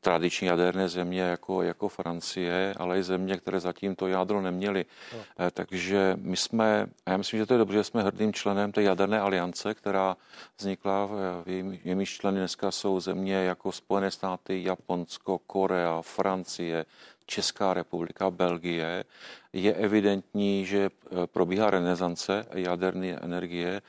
tradiční 0.00 0.46
jaderné 0.46 0.88
země 0.88 1.20
jako, 1.20 1.62
jako 1.62 1.88
Francie, 1.88 2.74
ale 2.76 2.98
i 2.98 3.02
země, 3.02 3.36
které 3.36 3.60
zatím 3.60 3.96
to 3.96 4.08
jádro 4.08 4.40
neměly. 4.42 4.86
No. 5.12 5.50
Takže 5.50 6.16
my 6.20 6.36
jsme, 6.36 6.86
a 7.06 7.10
já 7.10 7.16
myslím, 7.16 7.40
že 7.40 7.46
to 7.46 7.54
je 7.54 7.58
dobře, 7.58 7.78
že 7.78 7.84
jsme 7.84 8.02
hrdým 8.02 8.32
členem 8.32 8.72
té 8.72 8.82
jaderné 8.82 9.20
aliance, 9.20 9.74
která 9.74 10.16
vznikla, 10.58 11.08
v 11.46 12.04
členy 12.04 12.38
dneska 12.38 12.70
jsou 12.70 13.00
země 13.00 13.34
jako 13.34 13.72
Spojené 13.72 14.10
státy, 14.10 14.64
Japonsko, 14.64 15.38
Korea, 15.38 16.02
Francie, 16.02 16.86
Česká 17.26 17.74
republika, 17.74 18.30
Belgie. 18.30 19.04
Je 19.52 19.74
evidentní, 19.74 20.66
že 20.66 20.90
eh, 20.90 21.26
probíhá 21.26 21.70
renesance 21.70 22.46
jaderné 22.54 23.08
energie 23.08 23.82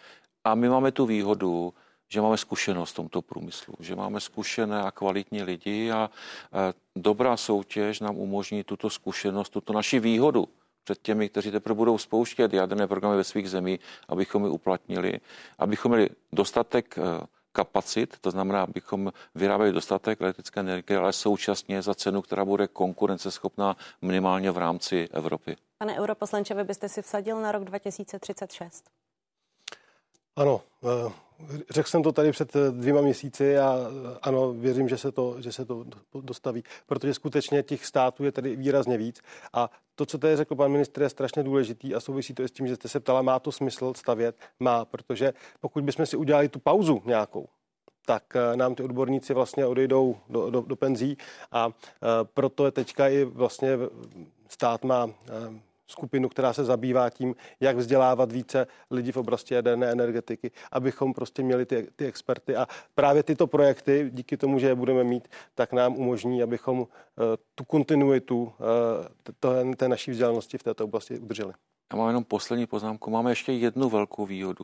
a 0.44 0.56
my 0.56 0.70
máme 0.70 0.92
tu 0.92 1.06
výhodu, 1.06 1.74
že 2.10 2.22
máme 2.22 2.38
zkušenost 2.38 2.92
v 2.92 2.96
tomto 2.96 3.22
průmyslu, 3.22 3.74
že 3.80 3.96
máme 3.96 4.20
zkušené 4.20 4.82
a 4.82 4.92
kvalitní 4.92 5.44
lidi 5.44 5.92
a 5.92 6.10
dobrá 6.96 7.38
soutěž 7.38 8.00
nám 8.00 8.18
umožní 8.18 8.64
tuto 8.64 8.90
zkušenost, 8.90 9.50
tuto 9.50 9.74
naši 9.74 10.00
výhodu 10.00 10.48
před 10.84 11.02
těmi, 11.02 11.30
kteří 11.30 11.52
teprve 11.52 11.76
budou 11.76 11.98
spouštět 11.98 12.54
jaderné 12.54 12.88
programy 12.88 13.18
ve 13.18 13.24
svých 13.24 13.50
zemích, 13.50 13.80
abychom 14.08 14.44
je 14.44 14.50
uplatnili, 14.50 15.20
abychom 15.60 15.92
měli 15.92 16.10
dostatek 16.34 16.98
e, 16.98 17.02
kapacit, 17.52 18.18
to 18.22 18.32
znamená, 18.32 18.64
abychom 18.64 19.14
vyráběli 19.36 19.72
dostatek 19.72 20.22
elektrické 20.22 20.60
energie, 20.60 21.00
ale 21.00 21.14
současně 21.14 21.82
za 21.82 21.94
cenu, 21.94 22.22
která 22.22 22.46
bude 22.46 22.68
konkurenceschopná 22.68 23.78
minimálně 24.02 24.52
v 24.52 24.58
rámci 24.58 25.10
Evropy. 25.12 25.56
Pane 25.78 26.00
europoslanče, 26.00 26.54
vy 26.54 26.64
byste 26.64 26.90
si 26.90 27.02
vsadil 27.02 27.42
na 27.42 27.52
rok 27.52 27.64
2036? 27.64 29.01
Ano, 30.36 30.62
eh, 30.84 31.12
řekl 31.70 31.90
jsem 31.90 32.04
to 32.04 32.12
tady 32.12 32.32
před 32.32 32.56
eh, 32.56 32.72
dvěma 32.72 33.02
měsíci 33.02 33.58
a 33.58 33.78
eh, 33.78 34.18
ano, 34.22 34.54
věřím, 34.54 34.90
že 34.90 34.98
se 34.98 35.12
to, 35.12 35.42
že 35.42 35.52
se 35.52 35.66
to 35.66 35.86
dostaví, 36.22 36.64
protože 36.86 37.14
skutečně 37.14 37.64
těch 37.64 37.86
států 37.86 38.24
je 38.24 38.32
tady 38.32 38.56
výrazně 38.56 38.98
víc 38.98 39.22
a 39.54 39.70
to, 39.96 40.06
co 40.06 40.18
tady 40.18 40.36
řekl 40.36 40.56
pan 40.56 40.72
ministr, 40.72 41.02
je 41.02 41.10
strašně 41.10 41.44
důležitý 41.44 41.96
a 41.96 42.00
souvisí 42.00 42.34
to 42.34 42.44
i 42.44 42.48
s 42.48 42.52
tím, 42.52 42.68
že 42.68 42.76
jste 42.76 42.88
se 42.88 43.00
ptala, 43.00 43.22
má 43.22 43.40
to 43.40 43.52
smysl 43.52 43.94
stavět? 43.94 44.36
Má, 44.60 44.86
protože 44.86 45.34
pokud 45.60 45.84
bychom 45.84 46.06
si 46.06 46.18
udělali 46.18 46.50
tu 46.50 46.60
pauzu 46.60 47.02
nějakou, 47.06 47.48
tak 48.06 48.24
nám 48.56 48.76
ty 48.76 48.84
odborníci 48.84 49.34
vlastně 49.34 49.66
odejdou 49.66 50.18
do, 50.30 50.50
do, 50.50 50.62
do 50.62 50.76
penzí 50.76 51.18
a 51.52 51.70
proto 52.34 52.66
je 52.66 52.72
teďka 52.72 53.08
i 53.08 53.24
vlastně 53.24 53.78
stát 54.48 54.84
má 54.84 55.10
skupinu, 55.92 56.30
která 56.30 56.54
se 56.54 56.64
zabývá 56.64 57.10
tím, 57.10 57.36
jak 57.60 57.78
vzdělávat 57.78 58.32
více 58.32 58.68
lidí 58.92 59.12
v 59.12 59.18
oblasti 59.18 59.54
jaderné 59.54 59.92
energetiky, 59.92 60.52
abychom 60.72 61.14
prostě 61.14 61.44
měli 61.44 61.66
ty, 61.66 61.88
ty 61.96 62.06
experty. 62.06 62.56
A 62.56 62.68
právě 62.96 63.24
tyto 63.24 63.48
projekty, 63.48 64.10
díky 64.14 64.38
tomu, 64.38 64.60
že 64.60 64.68
je 64.68 64.76
budeme 64.76 65.04
mít, 65.04 65.28
tak 65.56 65.74
nám 65.74 65.96
umožní, 65.98 66.44
abychom 66.44 66.80
uh, 66.80 66.86
tu 67.56 67.64
kontinuitu 67.64 68.44
uh, 68.44 69.74
té 69.76 69.88
naší 69.88 70.12
vzdělanosti 70.12 70.58
v 70.58 70.64
této 70.64 70.84
oblasti 70.84 71.20
udrželi. 71.20 71.54
Já 71.94 71.98
mám 71.98 72.08
jenom 72.08 72.24
poslední 72.24 72.66
poznámku. 72.66 73.12
Máme 73.12 73.32
ještě 73.32 73.52
jednu 73.52 73.90
velkou 73.90 74.26
výhodu. 74.26 74.64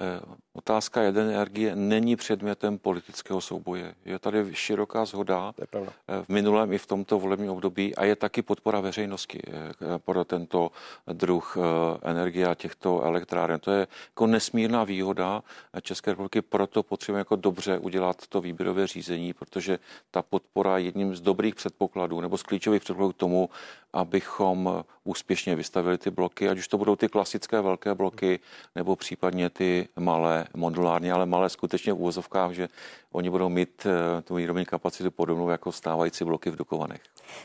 Eh, 0.00 0.20
otázka 0.52 1.02
jaderné 1.02 1.32
energie 1.34 1.76
není 1.76 2.16
předmětem 2.16 2.78
politického 2.78 3.40
souboje. 3.40 3.94
Je 4.04 4.18
tady 4.18 4.54
široká 4.54 5.04
zhoda 5.04 5.52
eh, 5.60 5.86
v 6.22 6.28
minulém 6.28 6.72
i 6.72 6.78
v 6.78 6.86
tomto 6.86 7.18
volebním 7.18 7.50
období 7.50 7.96
a 7.96 8.04
je 8.04 8.16
taky 8.16 8.42
podpora 8.42 8.80
veřejnosti 8.80 9.40
eh, 9.46 9.98
pro 9.98 10.24
tento 10.24 10.70
druh 11.12 11.56
energie 12.02 12.46
a 12.46 12.54
těchto 12.54 13.02
elektráren. 13.02 13.60
To 13.60 13.70
je 13.70 13.86
jako 14.10 14.26
nesmírná 14.26 14.84
výhoda 14.84 15.42
České 15.82 16.10
republiky, 16.10 16.42
proto 16.42 16.82
potřebujeme 16.82 17.20
jako 17.20 17.36
dobře 17.36 17.78
udělat 17.78 18.26
to 18.26 18.40
výběrové 18.40 18.86
řízení, 18.86 19.32
protože 19.32 19.78
ta 20.10 20.22
podpora 20.22 20.78
je 20.78 20.84
jedním 20.84 21.16
z 21.16 21.20
dobrých 21.20 21.54
předpokladů 21.54 22.20
nebo 22.20 22.38
z 22.38 22.42
klíčových 22.42 22.82
předpokladů 22.82 23.12
k 23.12 23.16
tomu, 23.16 23.50
abychom 23.92 24.84
úspěšně 25.04 25.56
vystavili 25.56 25.98
ty 25.98 26.10
bloky, 26.10 26.48
ať 26.48 26.58
už 26.58 26.68
to 26.68 26.78
budou 26.78 26.96
ty 26.96 27.08
klasické 27.08 27.60
velké 27.60 27.94
bloky, 27.94 28.40
nebo 28.74 28.96
případně 28.96 29.50
ty 29.50 29.88
malé 29.98 30.46
modulární, 30.56 31.12
ale 31.12 31.26
malé 31.26 31.48
skutečně 31.48 31.92
v 31.92 31.96
úvozovkách, 31.96 32.52
že 32.52 32.68
oni 33.12 33.30
budou 33.30 33.48
mít 33.48 33.86
eh, 33.86 34.22
tu 34.22 34.34
výrobní 34.34 34.64
kapacitu 34.64 35.10
podobnou 35.10 35.48
jako 35.48 35.72
stávající 35.72 36.24
bloky 36.24 36.50
v 36.50 36.56
Dukovanech. 36.56 37.00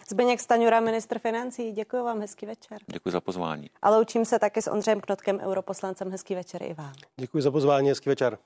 Zbyněk 0.10 0.40
Staňura, 0.40 0.80
ministr 0.80 1.20
financí, 1.20 1.72
děkuji 1.72 2.04
vám, 2.04 2.20
hezký 2.20 2.46
večer. 2.46 2.78
Děkuji 2.88 3.12
za 3.12 3.22
pozvání. 3.22 3.70
A 3.82 3.90
loučím 3.90 4.26
se 4.26 4.40
taky 4.40 4.62
s 4.62 4.72
Ondřejem 4.72 5.02
Knotkem, 5.02 5.40
europoslancem. 5.40 6.12
Hezký 6.12 6.36
večer 6.36 6.64
i 6.64 6.74
vám. 6.74 6.94
Děkuji 7.18 7.42
za 7.42 7.52
pozvání, 7.52 7.90
hezký 7.90 8.10
večer. 8.10 8.38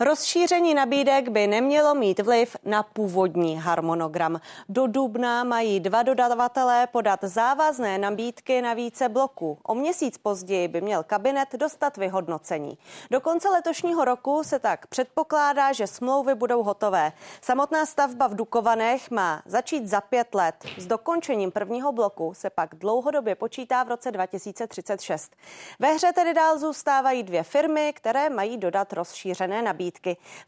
Rozšíření 0.00 0.74
nabídek 0.74 1.28
by 1.28 1.46
nemělo 1.46 1.94
mít 1.94 2.20
vliv 2.20 2.56
na 2.64 2.82
původní 2.82 3.58
harmonogram. 3.58 4.40
Do 4.68 4.86
dubna 4.86 5.44
mají 5.44 5.80
dva 5.80 6.02
dodavatelé 6.02 6.86
podat 6.86 7.20
závazné 7.22 7.98
nabídky 7.98 8.62
na 8.62 8.74
více 8.74 9.08
bloků. 9.08 9.58
O 9.62 9.74
měsíc 9.74 10.18
později 10.18 10.68
by 10.68 10.80
měl 10.80 11.02
kabinet 11.02 11.48
dostat 11.52 11.96
vyhodnocení. 11.96 12.78
Do 13.10 13.20
konce 13.20 13.48
letošního 13.48 14.04
roku 14.04 14.42
se 14.44 14.58
tak 14.58 14.86
předpokládá, 14.86 15.72
že 15.72 15.86
smlouvy 15.86 16.34
budou 16.34 16.62
hotové. 16.62 17.12
Samotná 17.40 17.86
stavba 17.86 18.26
v 18.26 18.34
Dukovanech 18.34 19.10
má 19.10 19.42
začít 19.46 19.86
za 19.86 20.00
pět 20.00 20.34
let. 20.34 20.54
S 20.78 20.86
dokončením 20.86 21.50
prvního 21.50 21.92
bloku 21.92 22.34
se 22.34 22.50
pak 22.50 22.74
dlouhodobě 22.74 23.34
počítá 23.34 23.82
v 23.82 23.88
roce 23.88 24.10
2036. 24.10 25.36
Ve 25.78 25.92
hře 25.92 26.12
tedy 26.12 26.34
dál 26.34 26.58
zůstávají 26.58 27.22
dvě 27.22 27.42
firmy, 27.42 27.92
které 27.96 28.30
mají 28.30 28.58
dodat 28.58 28.92
rozšířené 28.92 29.62
nabídky. 29.62 29.85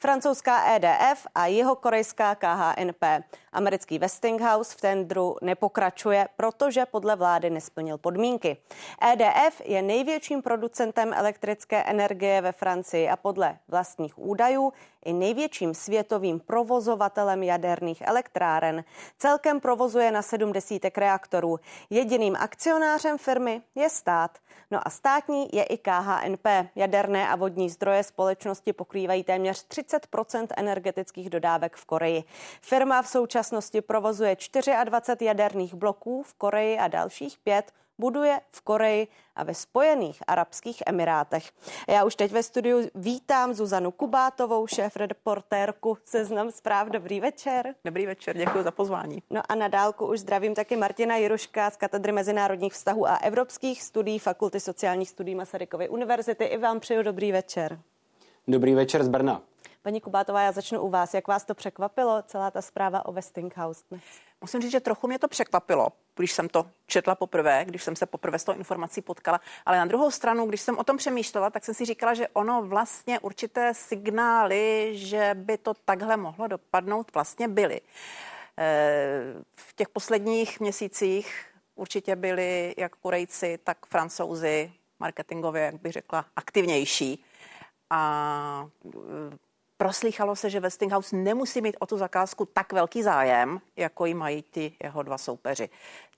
Francouzská 0.01 0.75
EDF 0.75 1.27
a 1.35 1.47
jeho 1.47 1.77
korejská 1.77 2.35
KHNP. 2.35 3.05
Americký 3.53 3.99
Westinghouse 3.99 4.77
v 4.77 4.81
tendru 4.81 5.37
nepokračuje, 5.43 6.29
protože 6.37 6.87
podle 6.87 7.17
vlády 7.17 7.51
nesplnil 7.51 7.99
podmínky. 7.99 8.57
EDF 9.13 9.61
je 9.65 9.83
největším 9.83 10.43
producentem 10.43 11.13
elektrické 11.13 11.83
energie 11.83 12.41
ve 12.41 12.53
Francii 12.53 13.09
a 13.09 13.17
podle 13.17 13.59
vlastních 13.69 14.19
údajů 14.19 14.73
i 15.05 15.13
největším 15.13 15.75
světovým 15.75 16.41
provozovatelem 16.41 17.43
jaderných 17.43 18.03
elektráren. 18.07 18.85
Celkem 19.19 19.61
provozuje 19.61 20.11
na 20.11 20.23
70 20.23 20.81
reaktorů. 20.97 21.61
Jediným 21.91 22.37
akcionářem 22.37 23.19
firmy 23.19 23.63
je 23.75 23.89
stát. 23.89 24.39
No 24.71 24.87
a 24.87 24.91
státní 24.91 25.49
je 25.53 25.65
i 25.65 25.79
KHNP. 25.79 26.47
Jaderné 26.77 27.29
a 27.29 27.37
vodní 27.37 27.71
zdroje 27.71 28.03
společnosti 28.03 28.73
pokrývají 28.73 29.25
téměř 29.29 29.67
30% 29.67 30.47
energetických 30.57 31.31
dodávek 31.31 31.77
v 31.77 31.85
Koreji. 31.85 32.25
Firma 32.63 33.03
v 33.03 33.09
současnosti 33.09 33.81
provozuje 33.81 34.37
24 34.85 35.27
jaderných 35.27 35.75
bloků 35.75 36.23
v 36.23 36.35
Koreji 36.35 36.79
a 36.79 36.89
dalších 36.89 37.39
pět 37.39 37.73
buduje 37.99 38.41
v 38.51 38.61
Koreji 38.61 39.09
a 39.37 39.45
ve 39.45 39.55
Spojených 39.55 40.23
Arabských 40.27 40.83
Emirátech. 40.87 41.51
Já 41.89 42.05
už 42.05 42.15
teď 42.15 42.33
ve 42.33 42.43
studiu 42.43 42.91
vítám 42.95 43.55
Zuzanu 43.55 43.91
Kubátovou, 43.91 44.67
šéf 44.67 44.97
reportérku 44.97 45.99
Seznam 46.05 46.51
zpráv. 46.51 46.89
Dobrý 46.89 47.21
večer. 47.21 47.75
Dobrý 47.85 48.07
večer, 48.07 48.37
děkuji 48.37 48.63
za 48.63 48.71
pozvání. 48.71 49.23
No 49.31 49.43
a 49.49 49.55
na 49.55 49.69
dálku 49.69 50.07
už 50.07 50.21
zdravím 50.21 50.55
taky 50.55 50.77
Martina 50.77 51.17
Jiruška 51.17 51.71
z 51.71 51.77
katedry 51.77 52.13
mezinárodních 52.13 52.73
vztahů 52.73 53.09
a 53.09 53.17
evropských 53.17 53.83
studií 53.83 54.19
Fakulty 54.19 54.61
sociálních 54.61 55.09
studií 55.09 55.35
Masarykovy 55.35 55.89
univerzity. 55.89 56.45
I 56.45 56.59
vám 56.59 56.81
přeju 56.81 57.03
dobrý 57.03 57.33
večer. 57.33 57.79
Dobrý 58.51 58.75
večer 58.75 59.05
z 59.05 59.09
Brna. 59.09 59.43
Paní 59.83 60.01
Kubátová, 60.01 60.43
já 60.43 60.53
začnu 60.53 60.81
u 60.81 60.91
vás. 60.91 61.15
Jak 61.15 61.29
vás 61.29 61.45
to 61.45 61.55
překvapilo, 61.55 62.23
celá 62.27 62.51
ta 62.51 62.63
zpráva 62.63 63.07
o 63.07 63.13
Westinghouse? 63.13 63.85
Musím 64.41 64.61
říct, 64.61 64.71
že 64.71 64.81
trochu 64.81 65.07
mě 65.07 65.19
to 65.19 65.29
překvapilo, 65.29 65.89
když 66.17 66.33
jsem 66.33 66.49
to 66.49 66.67
četla 66.87 67.15
poprvé, 67.15 67.65
když 67.65 67.83
jsem 67.83 67.97
se 67.97 68.07
poprvé 68.07 68.39
s 68.39 68.45
tou 68.45 68.53
informací 68.53 69.01
potkala. 69.01 69.41
Ale 69.67 69.79
na 69.79 69.85
druhou 69.85 70.11
stranu, 70.11 70.47
když 70.47 70.61
jsem 70.61 70.79
o 70.79 70.85
tom 70.85 70.97
přemýšlela, 70.97 71.51
tak 71.51 71.65
jsem 71.65 71.75
si 71.75 71.85
říkala, 71.85 72.15
že 72.15 72.29
ono 72.29 72.63
vlastně 72.63 73.21
určité 73.21 73.75
signály, 73.75 74.91
že 74.93 75.31
by 75.35 75.59
to 75.59 75.75
takhle 75.85 76.17
mohlo 76.17 76.47
dopadnout, 76.47 77.15
vlastně 77.15 77.49
byly. 77.49 77.81
Eh, 78.59 79.35
v 79.57 79.75
těch 79.75 79.89
posledních 79.89 80.61
měsících 80.61 81.47
určitě 81.75 82.17
byli 82.17 82.75
jak 82.77 82.97
Korejci, 82.97 83.59
tak 83.65 83.87
Francouzi 83.87 84.73
marketingově, 85.01 85.63
jak 85.63 85.81
bych 85.81 85.93
řekla, 85.93 86.25
aktivnější. 86.37 87.25
A 87.91 88.69
Proslýchalo 89.81 90.37
se, 90.37 90.51
že 90.51 90.61
Westinghouse 90.61 91.17
nemusí 91.17 91.61
mít 91.61 91.77
o 91.81 91.87
tu 91.87 91.99
zakázku 91.99 92.45
tak 92.45 92.73
velký 92.73 93.03
zájem, 93.03 93.61
jako 93.77 94.07
ji 94.07 94.15
mají 94.15 94.43
ty 94.43 94.77
jeho 94.83 95.03
dva 95.03 95.19
soupeři. 95.19 95.69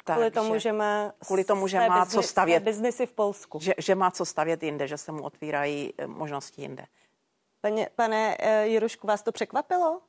Kvůli 0.05 0.31
tomu, 0.31 0.59
že 0.59 0.73
má, 0.73 1.13
kvůli 1.27 1.45
tomu, 1.45 1.69
že 1.69 1.89
má 1.89 2.05
biznis, 2.05 2.15
co 2.15 2.23
stavět. 2.23 2.63
biznesy 2.63 3.07
v 3.07 3.13
Polsku. 3.13 3.59
Že, 3.63 3.75
že 3.79 3.95
má 3.95 4.11
co 4.11 4.25
stavět 4.25 4.63
jinde, 4.63 4.89
že 4.89 4.99
se 4.99 5.13
mu 5.13 5.23
otvírají 5.23 5.95
eh, 5.99 6.07
možnosti 6.07 6.63
jinde. 6.63 6.87
Pane, 7.61 7.89
pane 7.97 8.37
eh, 8.39 8.67
Jirušku, 8.67 9.07
vás 9.07 9.23
to 9.23 9.33
překvapilo? 9.33 10.01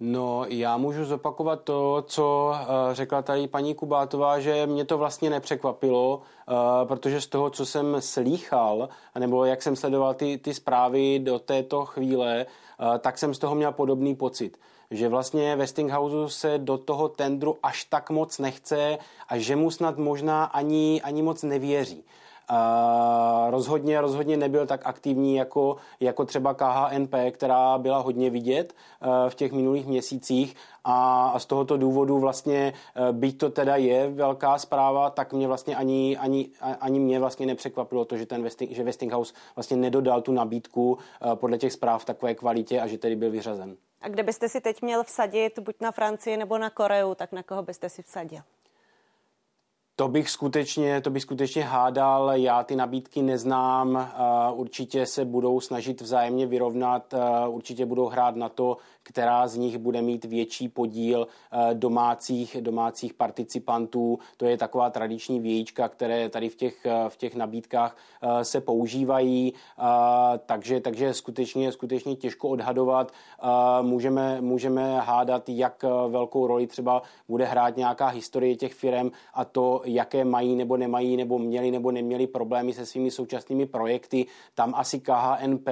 No, 0.00 0.44
já 0.48 0.76
můžu 0.76 1.04
zopakovat 1.04 1.64
to, 1.64 2.04
co 2.06 2.54
eh, 2.54 2.94
řekla 2.94 3.22
tady 3.22 3.48
paní 3.48 3.74
Kubátová, 3.74 4.40
že 4.40 4.66
mě 4.66 4.84
to 4.84 4.98
vlastně 4.98 5.30
nepřekvapilo, 5.30 6.20
eh, 6.48 6.52
protože 6.86 7.20
z 7.20 7.26
toho, 7.26 7.50
co 7.50 7.66
jsem 7.66 7.96
slýchal, 7.98 8.88
nebo 9.18 9.44
jak 9.44 9.62
jsem 9.62 9.76
sledoval 9.76 10.14
ty, 10.14 10.38
ty 10.38 10.54
zprávy 10.54 11.18
do 11.18 11.38
této 11.38 11.84
chvíle, 11.84 12.46
eh, 12.46 12.98
tak 12.98 13.18
jsem 13.18 13.34
z 13.34 13.38
toho 13.38 13.54
měl 13.54 13.72
podobný 13.72 14.14
pocit 14.14 14.58
že 14.90 15.08
vlastně 15.08 15.56
Westinghouse 15.56 16.34
se 16.34 16.58
do 16.58 16.78
toho 16.78 17.08
tendru 17.08 17.58
až 17.62 17.84
tak 17.84 18.10
moc 18.10 18.38
nechce 18.38 18.98
a 19.28 19.38
že 19.38 19.56
mu 19.56 19.70
snad 19.70 19.98
možná 19.98 20.44
ani, 20.44 21.02
ani 21.04 21.22
moc 21.22 21.42
nevěří. 21.42 22.04
Uh, 22.50 23.50
rozhodně, 23.50 24.00
rozhodně 24.00 24.36
nebyl 24.36 24.66
tak 24.66 24.80
aktivní 24.84 25.36
jako, 25.36 25.76
jako 26.00 26.24
třeba 26.24 26.54
KHNP, 26.54 27.14
která 27.30 27.78
byla 27.78 27.98
hodně 27.98 28.30
vidět 28.30 28.72
uh, 28.72 29.30
v 29.30 29.34
těch 29.34 29.52
minulých 29.52 29.86
měsících 29.86 30.56
a, 30.84 31.28
a 31.34 31.38
z 31.38 31.46
tohoto 31.46 31.76
důvodu 31.76 32.18
vlastně, 32.18 32.72
uh, 32.98 33.16
byť 33.16 33.38
to 33.38 33.50
teda 33.50 33.76
je 33.76 34.10
velká 34.10 34.58
zpráva, 34.58 35.10
tak 35.10 35.32
mě 35.32 35.46
vlastně 35.46 35.76
ani, 35.76 36.16
ani, 36.16 36.48
ani 36.80 37.00
mě 37.00 37.20
vlastně 37.20 37.46
nepřekvapilo 37.46 38.04
to, 38.04 38.16
že, 38.16 38.26
ten 38.26 38.42
Westing, 38.42 38.70
že 38.70 38.84
Westinghouse 38.84 39.34
vlastně 39.56 39.76
nedodal 39.76 40.22
tu 40.22 40.32
nabídku 40.32 40.92
uh, 40.92 41.34
podle 41.34 41.58
těch 41.58 41.72
zpráv 41.72 42.04
takové 42.04 42.34
kvalitě 42.34 42.80
a 42.80 42.86
že 42.86 42.98
tedy 42.98 43.16
byl 43.16 43.30
vyřazen. 43.30 43.76
A 44.00 44.08
kde 44.08 44.22
byste 44.22 44.48
si 44.48 44.60
teď 44.60 44.82
měl 44.82 45.04
vsadit, 45.04 45.58
buď 45.58 45.74
na 45.80 45.92
Francii 45.92 46.36
nebo 46.36 46.58
na 46.58 46.70
Koreu, 46.70 47.14
tak 47.14 47.32
na 47.32 47.42
koho 47.42 47.62
byste 47.62 47.88
si 47.88 48.02
vsadil? 48.02 48.40
To 50.00 50.08
bych 50.08 50.30
skutečně, 50.30 51.00
to 51.00 51.10
bych 51.10 51.22
skutečně 51.22 51.64
hádal, 51.64 52.32
já 52.34 52.62
ty 52.62 52.76
nabídky 52.76 53.22
neznám, 53.22 54.12
určitě 54.54 55.06
se 55.06 55.24
budou 55.24 55.60
snažit 55.60 56.00
vzájemně 56.00 56.46
vyrovnat, 56.46 57.14
určitě 57.48 57.86
budou 57.86 58.06
hrát 58.06 58.36
na 58.36 58.48
to, 58.48 58.76
která 59.02 59.48
z 59.48 59.56
nich 59.56 59.78
bude 59.78 60.02
mít 60.02 60.24
větší 60.24 60.68
podíl 60.68 61.26
domácích, 61.72 62.56
domácích 62.60 63.14
participantů. 63.14 64.18
To 64.36 64.46
je 64.46 64.56
taková 64.56 64.90
tradiční 64.90 65.40
vějíčka, 65.40 65.88
které 65.88 66.28
tady 66.28 66.48
v 66.48 66.56
těch, 66.56 66.86
v 67.08 67.16
těch 67.16 67.34
nabídkách 67.34 67.96
se 68.42 68.60
používají, 68.60 69.52
takže, 70.46 70.80
takže 70.80 71.14
skutečně, 71.14 71.72
skutečně 71.72 72.16
těžko 72.16 72.48
odhadovat. 72.48 73.12
Můžeme, 73.82 74.40
můžeme 74.40 75.00
hádat, 75.00 75.48
jak 75.48 75.84
velkou 76.08 76.46
roli 76.46 76.66
třeba 76.66 77.02
bude 77.28 77.44
hrát 77.44 77.76
nějaká 77.76 78.06
historie 78.06 78.56
těch 78.56 78.74
firm 78.74 79.10
a 79.34 79.44
to, 79.44 79.82
jaké 79.84 80.24
mají 80.24 80.56
nebo 80.56 80.76
nemají, 80.76 81.16
nebo 81.16 81.38
měli 81.38 81.70
nebo 81.70 81.90
neměli 81.90 82.26
problémy 82.26 82.72
se 82.72 82.86
svými 82.86 83.10
současnými 83.10 83.66
projekty. 83.66 84.26
Tam 84.54 84.74
asi 84.76 85.00
KHNP 85.00 85.68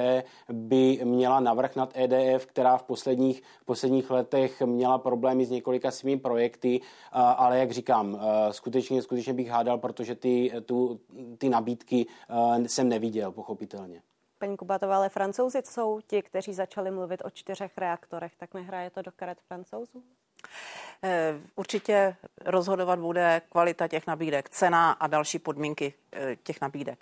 by 0.52 1.00
měla 1.04 1.40
navrh 1.40 1.76
nad 1.76 1.92
EDF, 1.96 2.46
která 2.46 2.76
v 2.76 2.82
posledních, 3.18 3.42
posledních 3.64 4.10
letech 4.10 4.62
měla 4.62 4.98
problémy 4.98 5.46
s 5.46 5.50
několika 5.50 5.90
svými 5.90 6.20
projekty, 6.20 6.80
ale 7.12 7.58
jak 7.58 7.70
říkám, 7.70 8.20
skutečně, 8.50 9.02
skutečně 9.02 9.32
bych 9.32 9.48
hádal, 9.48 9.78
protože 9.78 10.14
ty, 10.14 10.52
tu, 10.66 11.00
ty 11.38 11.48
nabídky 11.48 12.06
jsem 12.66 12.88
neviděl, 12.88 13.32
pochopitelně. 13.32 14.02
Paní 14.38 14.56
Kubatová, 14.56 14.96
ale 14.96 15.08
francouzi 15.08 15.62
jsou 15.64 16.00
ti, 16.06 16.22
kteří 16.22 16.54
začali 16.54 16.90
mluvit 16.90 17.22
o 17.24 17.30
čtyřech 17.30 17.78
reaktorech, 17.78 18.36
tak 18.36 18.54
nehraje 18.54 18.90
to 18.90 19.02
do 19.02 19.12
karet 19.12 19.40
francouzů? 19.40 20.02
Eh, 21.02 21.34
určitě 21.56 22.16
rozhodovat 22.44 22.98
bude 22.98 23.42
kvalita 23.48 23.88
těch 23.88 24.06
nabídek, 24.06 24.48
cena 24.48 24.92
a 24.92 25.06
další 25.06 25.38
podmínky 25.38 25.94
eh, 26.12 26.36
těch 26.36 26.60
nabídek. 26.60 26.98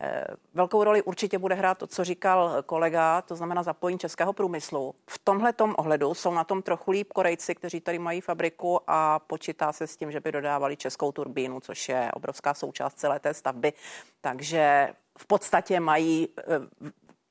Eh, 0.00 0.24
velkou 0.54 0.84
roli 0.84 1.02
určitě 1.02 1.38
bude 1.38 1.54
hrát 1.54 1.78
to, 1.78 1.86
co 1.86 2.04
říkal 2.04 2.62
kolega, 2.62 3.22
to 3.22 3.36
znamená 3.36 3.62
zapojení 3.62 3.98
českého 3.98 4.32
průmyslu. 4.32 4.94
V 5.10 5.18
tomhle 5.18 5.54
ohledu 5.76 6.14
jsou 6.14 6.34
na 6.34 6.44
tom 6.44 6.62
trochu 6.62 6.90
líp 6.90 7.12
Korejci, 7.12 7.54
kteří 7.54 7.80
tady 7.80 7.98
mají 7.98 8.20
fabriku 8.20 8.80
a 8.86 9.18
počítá 9.18 9.72
se 9.72 9.86
s 9.86 9.96
tím, 9.96 10.12
že 10.12 10.20
by 10.20 10.32
dodávali 10.32 10.76
českou 10.76 11.12
turbínu, 11.12 11.60
což 11.60 11.88
je 11.88 12.10
obrovská 12.14 12.54
součást 12.54 12.94
celé 12.94 13.20
té 13.20 13.34
stavby. 13.34 13.72
Takže 14.20 14.94
v 15.18 15.26
podstatě 15.26 15.80
mají 15.80 16.28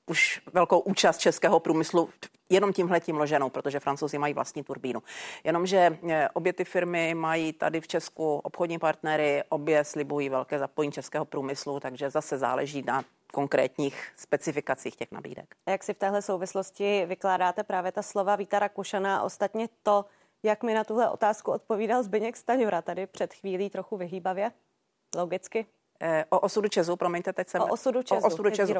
už 0.05 0.41
velkou 0.53 0.79
účast 0.79 1.17
českého 1.17 1.59
průmyslu 1.59 2.09
jenom 2.49 2.73
tímhle 2.73 2.99
tím 2.99 3.17
loženou, 3.17 3.49
protože 3.49 3.79
francouzi 3.79 4.17
mají 4.17 4.33
vlastní 4.33 4.63
turbínu. 4.63 5.03
Jenomže 5.43 5.97
eh, 6.09 6.29
obě 6.33 6.53
ty 6.53 6.65
firmy 6.65 7.13
mají 7.13 7.53
tady 7.53 7.81
v 7.81 7.87
Česku 7.87 8.37
obchodní 8.43 8.79
partnery, 8.79 9.43
obě 9.49 9.83
slibují 9.83 10.29
velké 10.29 10.59
zapojení 10.59 10.91
českého 10.91 11.25
průmyslu, 11.25 11.79
takže 11.79 12.09
zase 12.09 12.37
záleží 12.37 12.83
na 12.87 13.03
konkrétních 13.33 14.11
specifikacích 14.15 14.95
těch 14.95 15.11
nabídek. 15.11 15.55
A 15.65 15.71
jak 15.71 15.83
si 15.83 15.93
v 15.93 15.97
téhle 15.97 16.21
souvislosti 16.21 17.05
vykládáte 17.05 17.63
právě 17.63 17.91
ta 17.91 18.01
slova 18.01 18.35
Víta 18.35 18.59
Rakušana 18.59 19.17
a 19.17 19.23
ostatně 19.23 19.69
to, 19.83 20.05
jak 20.43 20.63
mi 20.63 20.73
na 20.73 20.83
tuhle 20.83 21.09
otázku 21.09 21.51
odpovídal 21.51 22.03
Zbyněk 22.03 22.37
Staňura 22.37 22.81
tady 22.81 23.07
před 23.07 23.33
chvílí 23.33 23.69
trochu 23.69 23.97
vyhýbavě? 23.97 24.51
Logicky. 25.15 25.65
Eh, 26.05 26.25
o 26.29 26.39
osudu 26.39 26.69
Česu, 26.69 26.95
promiňte, 26.95 27.33
teď 27.33 27.47
jsem... 27.47 27.61
O 27.61 27.67
osudu 27.67 28.03
Česu. 28.03 28.23
O 28.23 28.27
osudu 28.27 28.49
Česu. 28.49 28.73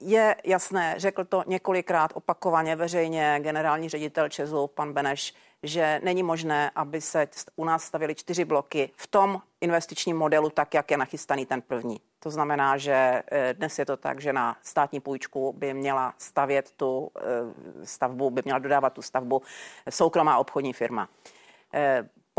je 0.00 0.36
jasné, 0.44 0.94
řekl 0.96 1.24
to 1.24 1.44
několikrát 1.46 2.12
opakovaně 2.14 2.76
veřejně 2.76 3.38
generální 3.42 3.88
ředitel 3.88 4.28
Česu, 4.28 4.66
pan 4.66 4.92
Beneš, 4.92 5.34
že 5.62 6.00
není 6.04 6.22
možné, 6.22 6.70
aby 6.74 7.00
se 7.00 7.28
u 7.56 7.64
nás 7.64 7.84
stavili 7.84 8.14
čtyři 8.14 8.44
bloky 8.44 8.90
v 8.96 9.06
tom 9.06 9.42
investičním 9.60 10.16
modelu, 10.16 10.50
tak 10.50 10.74
jak 10.74 10.90
je 10.90 10.96
nachystaný 10.96 11.46
ten 11.46 11.62
první. 11.62 12.00
To 12.18 12.30
znamená, 12.30 12.76
že 12.76 13.22
eh, 13.30 13.54
dnes 13.54 13.78
je 13.78 13.86
to 13.86 13.96
tak, 13.96 14.20
že 14.20 14.32
na 14.32 14.56
státní 14.62 15.00
půjčku 15.00 15.52
by 15.52 15.74
měla 15.74 16.14
stavět 16.18 16.70
tu 16.76 17.10
eh, 17.16 17.22
stavbu, 17.86 18.30
by 18.30 18.42
měla 18.44 18.58
dodávat 18.58 18.92
tu 18.92 19.02
stavbu 19.02 19.42
soukromá 19.90 20.38
obchodní 20.38 20.72
firma. 20.72 21.08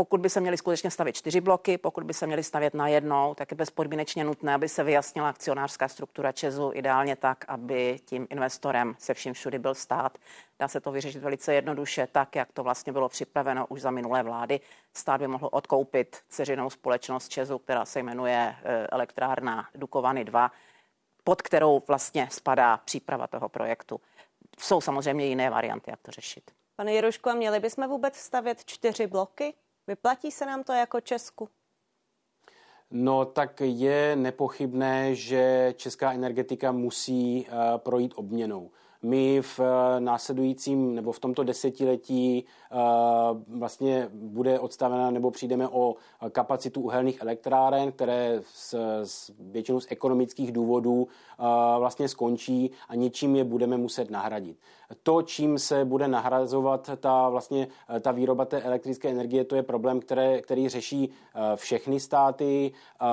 Pokud 0.00 0.20
by 0.20 0.30
se 0.30 0.40
měly 0.40 0.56
skutečně 0.56 0.90
stavět 0.90 1.12
čtyři 1.12 1.40
bloky, 1.40 1.78
pokud 1.78 2.04
by 2.04 2.14
se 2.14 2.26
měly 2.26 2.42
stavět 2.44 2.74
na 2.74 2.88
jednou, 2.88 3.34
tak 3.34 3.50
je 3.50 3.54
bezpodmínečně 3.54 4.24
nutné, 4.24 4.54
aby 4.54 4.68
se 4.68 4.84
vyjasnila 4.84 5.28
akcionářská 5.28 5.88
struktura 5.88 6.32
Česu, 6.32 6.70
ideálně 6.74 7.16
tak, 7.16 7.44
aby 7.48 8.00
tím 8.04 8.26
investorem 8.30 8.96
se 8.98 9.14
vším 9.14 9.34
všudy 9.34 9.58
byl 9.58 9.74
stát. 9.74 10.18
Dá 10.58 10.68
se 10.68 10.80
to 10.80 10.92
vyřešit 10.92 11.22
velice 11.22 11.54
jednoduše, 11.54 12.08
tak, 12.12 12.36
jak 12.36 12.52
to 12.52 12.62
vlastně 12.62 12.92
bylo 12.92 13.08
připraveno 13.08 13.66
už 13.66 13.80
za 13.80 13.90
minulé 13.90 14.22
vlády. 14.22 14.60
Stát 14.94 15.20
by 15.20 15.28
mohl 15.28 15.48
odkoupit 15.52 16.16
ceřinou 16.28 16.70
společnost 16.70 17.28
Česu, 17.28 17.58
která 17.58 17.84
se 17.84 18.00
jmenuje 18.00 18.56
eh, 18.62 18.86
elektrárna 18.86 19.68
Dukovany 19.74 20.24
2, 20.24 20.52
pod 21.24 21.42
kterou 21.42 21.82
vlastně 21.88 22.28
spadá 22.30 22.76
příprava 22.76 23.26
toho 23.26 23.48
projektu. 23.48 24.00
Jsou 24.58 24.80
samozřejmě 24.80 25.26
jiné 25.26 25.50
varianty, 25.50 25.90
jak 25.90 26.00
to 26.02 26.10
řešit. 26.10 26.50
Pane 26.76 26.92
Jirušku, 26.92 27.30
a 27.30 27.34
měli 27.34 27.60
bychom 27.60 27.88
vůbec 27.88 28.16
stavět 28.16 28.64
čtyři 28.64 29.06
bloky? 29.06 29.54
Vyplatí 29.88 30.30
se 30.30 30.46
nám 30.46 30.64
to 30.64 30.72
jako 30.72 31.00
Česku? 31.00 31.48
No 32.90 33.24
tak 33.24 33.60
je 33.64 34.16
nepochybné, 34.16 35.14
že 35.14 35.74
česká 35.76 36.12
energetika 36.12 36.72
musí 36.72 37.46
uh, 37.46 37.78
projít 37.78 38.12
obměnou. 38.16 38.70
My 39.02 39.42
v 39.42 39.60
eh, 39.60 40.00
následujícím 40.00 40.94
nebo 40.94 41.12
v 41.12 41.20
tomto 41.20 41.44
desetiletí 41.44 42.44
eh, 42.44 42.76
vlastně 43.48 44.08
bude 44.12 44.60
odstavena 44.60 45.10
nebo 45.10 45.30
přijdeme 45.30 45.68
o 45.68 45.94
kapacitu 46.32 46.80
uhelných 46.80 47.22
elektráren, 47.22 47.92
které 47.92 48.40
s, 48.54 48.74
s 49.04 49.32
většinou 49.40 49.80
z 49.80 49.86
ekonomických 49.90 50.52
důvodů 50.52 51.08
vlastně 51.78 52.08
skončí 52.08 52.70
a 52.88 52.94
něčím 52.94 53.36
je 53.36 53.44
budeme 53.44 53.76
muset 53.76 54.10
nahradit. 54.10 54.56
To, 55.02 55.22
čím 55.22 55.58
se 55.58 55.84
bude 55.84 56.08
nahrazovat 56.08 56.90
ta, 57.00 57.28
vlastně, 57.28 57.68
eh, 57.96 58.00
ta 58.00 58.12
výroba 58.12 58.44
té 58.44 58.62
elektrické 58.62 59.08
energie, 59.10 59.44
to 59.44 59.56
je 59.56 59.62
problém, 59.62 60.00
které, 60.00 60.40
který 60.40 60.68
řeší 60.68 61.10
eh, 61.10 61.56
všechny 61.56 62.00
státy 62.00 62.72
eh, 62.72 63.04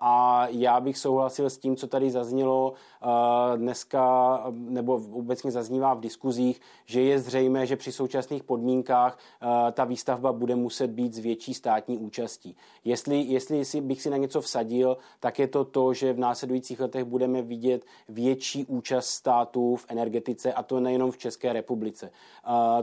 a 0.00 0.46
já 0.50 0.80
bych 0.80 0.98
souhlasil 0.98 1.50
s 1.50 1.58
tím, 1.58 1.76
co 1.76 1.86
tady 1.86 2.10
zaznělo 2.10 2.72
dneska, 3.56 4.40
nebo 4.50 5.00
obecně 5.12 5.50
zaznívá 5.50 5.94
v 5.94 6.00
diskuzích, 6.00 6.60
že 6.86 7.00
je 7.00 7.18
zřejmé, 7.18 7.66
že 7.66 7.76
při 7.76 7.92
současných 7.92 8.44
podmínkách 8.44 9.18
ta 9.72 9.84
výstavba 9.84 10.32
bude 10.32 10.56
muset 10.56 10.90
být 10.90 11.14
s 11.14 11.18
větší 11.18 11.54
státní 11.54 11.98
účastí. 11.98 12.56
Jestli, 12.84 13.20
jestli 13.20 13.80
bych 13.80 14.02
si 14.02 14.10
na 14.10 14.16
něco 14.16 14.40
vsadil, 14.40 14.96
tak 15.20 15.38
je 15.38 15.48
to 15.48 15.64
to, 15.64 15.94
že 15.94 16.12
v 16.12 16.18
následujících 16.18 16.80
letech 16.80 17.04
budeme 17.04 17.42
vidět 17.42 17.84
větší 18.08 18.64
účast 18.64 19.06
států 19.06 19.76
v 19.76 19.86
energetice 19.88 20.52
a 20.52 20.62
to 20.62 20.80
nejenom 20.80 21.10
v 21.10 21.18
České 21.18 21.52
republice. 21.52 22.10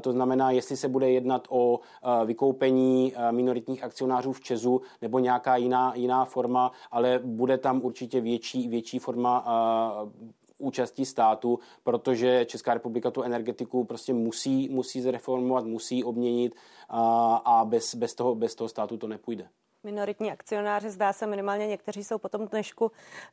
To 0.01 0.11
znamená, 0.11 0.51
jestli 0.51 0.77
se 0.77 0.87
bude 0.87 1.11
jednat 1.11 1.47
o 1.49 1.79
vykoupení 2.25 3.13
minoritních 3.31 3.83
akcionářů 3.83 4.33
v 4.33 4.41
Česu 4.41 4.81
nebo 5.01 5.19
nějaká 5.19 5.55
jiná, 5.55 5.93
jiná 5.95 6.25
forma, 6.25 6.71
ale 6.91 7.19
bude 7.23 7.57
tam 7.57 7.81
určitě 7.83 8.21
větší, 8.21 8.67
větší 8.67 8.99
forma 8.99 9.45
účastí 10.57 11.05
státu, 11.05 11.59
protože 11.83 12.45
Česká 12.45 12.73
republika 12.73 13.11
tu 13.11 13.23
energetiku 13.23 13.83
prostě 13.83 14.13
musí, 14.13 14.69
musí 14.69 15.01
zreformovat, 15.01 15.65
musí 15.65 16.03
obměnit 16.03 16.55
a, 16.89 17.35
a 17.35 17.65
bez, 17.65 17.95
bez, 17.95 18.13
toho, 18.13 18.35
bez 18.35 18.55
toho 18.55 18.69
státu 18.69 18.97
to 18.97 19.07
nepůjde 19.07 19.49
minoritní 19.83 20.31
akcionáři, 20.31 20.89
zdá 20.89 21.13
se 21.13 21.27
minimálně 21.27 21.67
někteří 21.67 22.03
jsou 22.03 22.17
potom 22.17 22.47
dnešku 22.47 22.91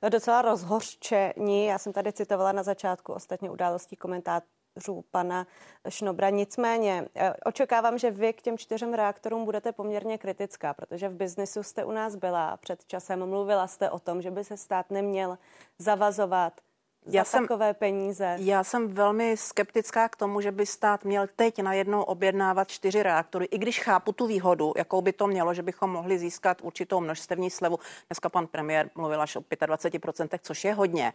docela 0.08 0.42
rozhořčení. 0.42 1.66
Já 1.66 1.78
jsem 1.78 1.92
tady 1.92 2.12
citovala 2.12 2.52
na 2.52 2.62
začátku 2.62 3.12
ostatně 3.12 3.50
událostí 3.50 3.96
komentářů 3.96 5.04
pana 5.10 5.46
Šnobra. 5.88 6.30
Nicméně 6.30 7.08
eh, 7.14 7.34
očekávám, 7.46 7.98
že 7.98 8.10
vy 8.10 8.32
k 8.32 8.42
těm 8.42 8.58
čtyřem 8.58 8.94
reaktorům 8.94 9.44
budete 9.44 9.72
poměrně 9.72 10.18
kritická, 10.18 10.74
protože 10.74 11.08
v 11.08 11.14
biznisu 11.14 11.62
jste 11.62 11.84
u 11.84 11.90
nás 11.90 12.16
byla 12.16 12.56
před 12.56 12.84
časem, 12.84 13.26
mluvila 13.26 13.66
jste 13.66 13.90
o 13.90 13.98
tom, 13.98 14.22
že 14.22 14.30
by 14.30 14.44
se 14.44 14.56
stát 14.56 14.90
neměl 14.90 15.38
zavazovat 15.78 16.60
za 17.06 17.18
já 17.18 17.24
jsem, 17.24 17.44
takové 17.44 17.74
peníze? 17.74 18.36
Já 18.38 18.64
jsem 18.64 18.88
velmi 18.88 19.36
skeptická 19.36 20.08
k 20.08 20.16
tomu, 20.16 20.40
že 20.40 20.52
by 20.52 20.66
stát 20.66 21.04
měl 21.04 21.26
teď 21.36 21.62
najednou 21.62 22.02
objednávat 22.02 22.68
čtyři 22.68 23.02
reaktory, 23.02 23.44
i 23.44 23.58
když 23.58 23.80
chápu 23.80 24.12
tu 24.12 24.26
výhodu, 24.26 24.72
jakou 24.76 25.02
by 25.02 25.12
to 25.12 25.26
mělo, 25.26 25.54
že 25.54 25.62
bychom 25.62 25.90
mohli 25.90 26.18
získat 26.18 26.58
určitou 26.62 27.00
množstevní 27.00 27.50
slevu. 27.50 27.78
Dneska 28.08 28.28
pan 28.28 28.46
premiér 28.46 28.90
mluvil 28.94 29.22
až 29.22 29.36
o 29.36 29.40
25%, 29.40 30.38
což 30.42 30.64
je 30.64 30.74
hodně, 30.74 31.12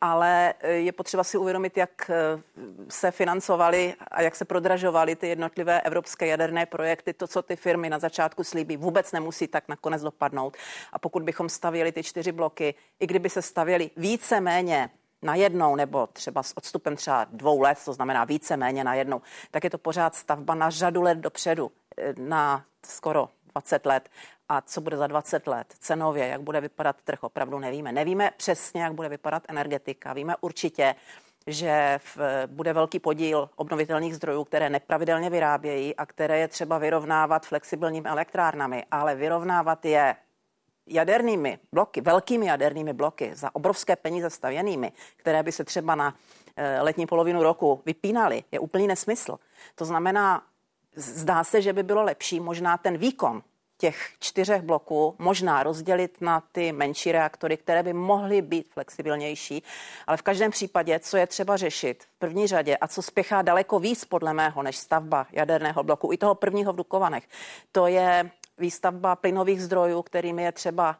ale 0.00 0.54
eh, 0.60 0.72
je 0.72 0.92
potřeba 0.92 1.24
si 1.24 1.38
uvědomit, 1.38 1.76
jak 1.76 2.10
eh, 2.10 2.42
se 2.88 3.10
financovaly 3.10 3.94
a 4.10 4.22
jak 4.22 4.36
se 4.36 4.44
prodražovaly 4.44 5.16
ty 5.16 5.28
jednotlivé 5.28 5.80
evropské 5.80 6.26
jaderné 6.26 6.66
projekty. 6.66 7.12
To, 7.12 7.26
co 7.26 7.42
ty 7.42 7.56
firmy 7.56 7.90
na 7.90 7.98
začátku 7.98 8.44
slíbí, 8.44 8.76
vůbec 8.76 9.12
nemusí 9.12 9.46
tak 9.48 9.68
nakonec 9.68 10.02
dopadnout. 10.02 10.56
A 10.92 10.98
pokud 10.98 11.22
bychom 11.22 11.48
stavěli 11.48 11.92
ty 11.92 12.02
čtyři 12.02 12.32
bloky, 12.32 12.74
i 13.00 13.06
kdyby 13.06 13.30
se 13.30 13.42
stavěly 13.42 13.90
více 13.96 14.40
méně 14.40 14.90
na 15.22 15.34
jednou 15.34 15.76
nebo 15.76 16.06
třeba 16.06 16.42
s 16.42 16.56
odstupem 16.56 16.96
třeba 16.96 17.26
dvou 17.32 17.60
let, 17.60 17.78
to 17.84 17.92
znamená 17.92 18.24
více 18.24 18.56
méně 18.56 18.84
na 18.84 18.94
jednou, 18.94 19.20
tak 19.50 19.64
je 19.64 19.70
to 19.70 19.78
pořád 19.78 20.14
stavba 20.14 20.54
na 20.54 20.70
řadu 20.70 21.02
let 21.02 21.18
dopředu, 21.18 21.70
eh, 21.98 22.14
na 22.18 22.64
skoro 22.86 23.28
20 23.52 23.86
let. 23.86 24.08
A 24.48 24.60
co 24.60 24.80
bude 24.80 24.96
za 24.96 25.06
20 25.06 25.46
let 25.46 25.74
cenově, 25.78 26.26
jak 26.26 26.40
bude 26.40 26.60
vypadat 26.60 26.96
trh, 27.04 27.24
opravdu 27.24 27.58
nevíme. 27.58 27.92
Nevíme 27.92 28.30
přesně, 28.36 28.82
jak 28.82 28.92
bude 28.92 29.08
vypadat 29.08 29.42
energetika. 29.48 30.12
Víme 30.12 30.34
určitě, 30.40 30.94
že 31.46 32.00
v, 32.04 32.18
bude 32.46 32.72
velký 32.72 32.98
podíl 32.98 33.50
obnovitelných 33.56 34.16
zdrojů, 34.16 34.44
které 34.44 34.70
nepravidelně 34.70 35.30
vyrábějí 35.30 35.96
a 35.96 36.06
které 36.06 36.38
je 36.38 36.48
třeba 36.48 36.78
vyrovnávat 36.78 37.46
flexibilními 37.46 38.08
elektrárnami, 38.08 38.84
ale 38.90 39.14
vyrovnávat 39.14 39.84
je 39.84 40.16
jadernými 40.88 41.58
bloky, 41.72 42.00
velkými 42.00 42.46
jadernými 42.46 42.92
bloky, 42.92 43.30
za 43.34 43.54
obrovské 43.54 43.96
peníze 43.96 44.30
stavěnými, 44.30 44.92
které 45.16 45.42
by 45.42 45.52
se 45.52 45.64
třeba 45.64 45.94
na 45.94 46.14
eh, 46.56 46.80
letní 46.82 47.06
polovinu 47.06 47.42
roku 47.42 47.82
vypínaly, 47.86 48.44
je 48.52 48.58
úplný 48.58 48.86
nesmysl. 48.86 49.38
To 49.74 49.84
znamená, 49.84 50.42
zdá 50.96 51.44
se, 51.44 51.62
že 51.62 51.72
by 51.72 51.82
bylo 51.82 52.02
lepší 52.02 52.40
možná 52.40 52.76
ten 52.76 52.98
výkon 52.98 53.42
těch 53.78 54.10
čtyřech 54.18 54.62
bloků 54.62 55.14
možná 55.18 55.62
rozdělit 55.62 56.20
na 56.20 56.42
ty 56.52 56.72
menší 56.72 57.12
reaktory, 57.12 57.56
které 57.56 57.82
by 57.82 57.92
mohly 57.92 58.42
být 58.42 58.68
flexibilnější, 58.68 59.62
ale 60.06 60.16
v 60.16 60.22
každém 60.22 60.50
případě, 60.50 60.98
co 60.98 61.16
je 61.16 61.26
třeba 61.26 61.56
řešit 61.56 62.04
v 62.04 62.18
první 62.18 62.46
řadě 62.46 62.76
a 62.76 62.88
co 62.88 63.02
spěchá 63.02 63.42
daleko 63.42 63.78
víc 63.78 64.04
podle 64.04 64.34
mého 64.34 64.62
než 64.62 64.76
stavba 64.76 65.26
jaderného 65.32 65.82
bloku, 65.82 66.12
i 66.12 66.16
toho 66.16 66.34
prvního 66.34 66.72
v 66.72 66.76
Dukovanech, 66.76 67.28
to 67.72 67.86
je 67.86 68.30
výstavba 68.58 69.16
plynových 69.16 69.62
zdrojů, 69.62 70.02
kterými 70.02 70.42
je 70.42 70.52
třeba 70.52 70.96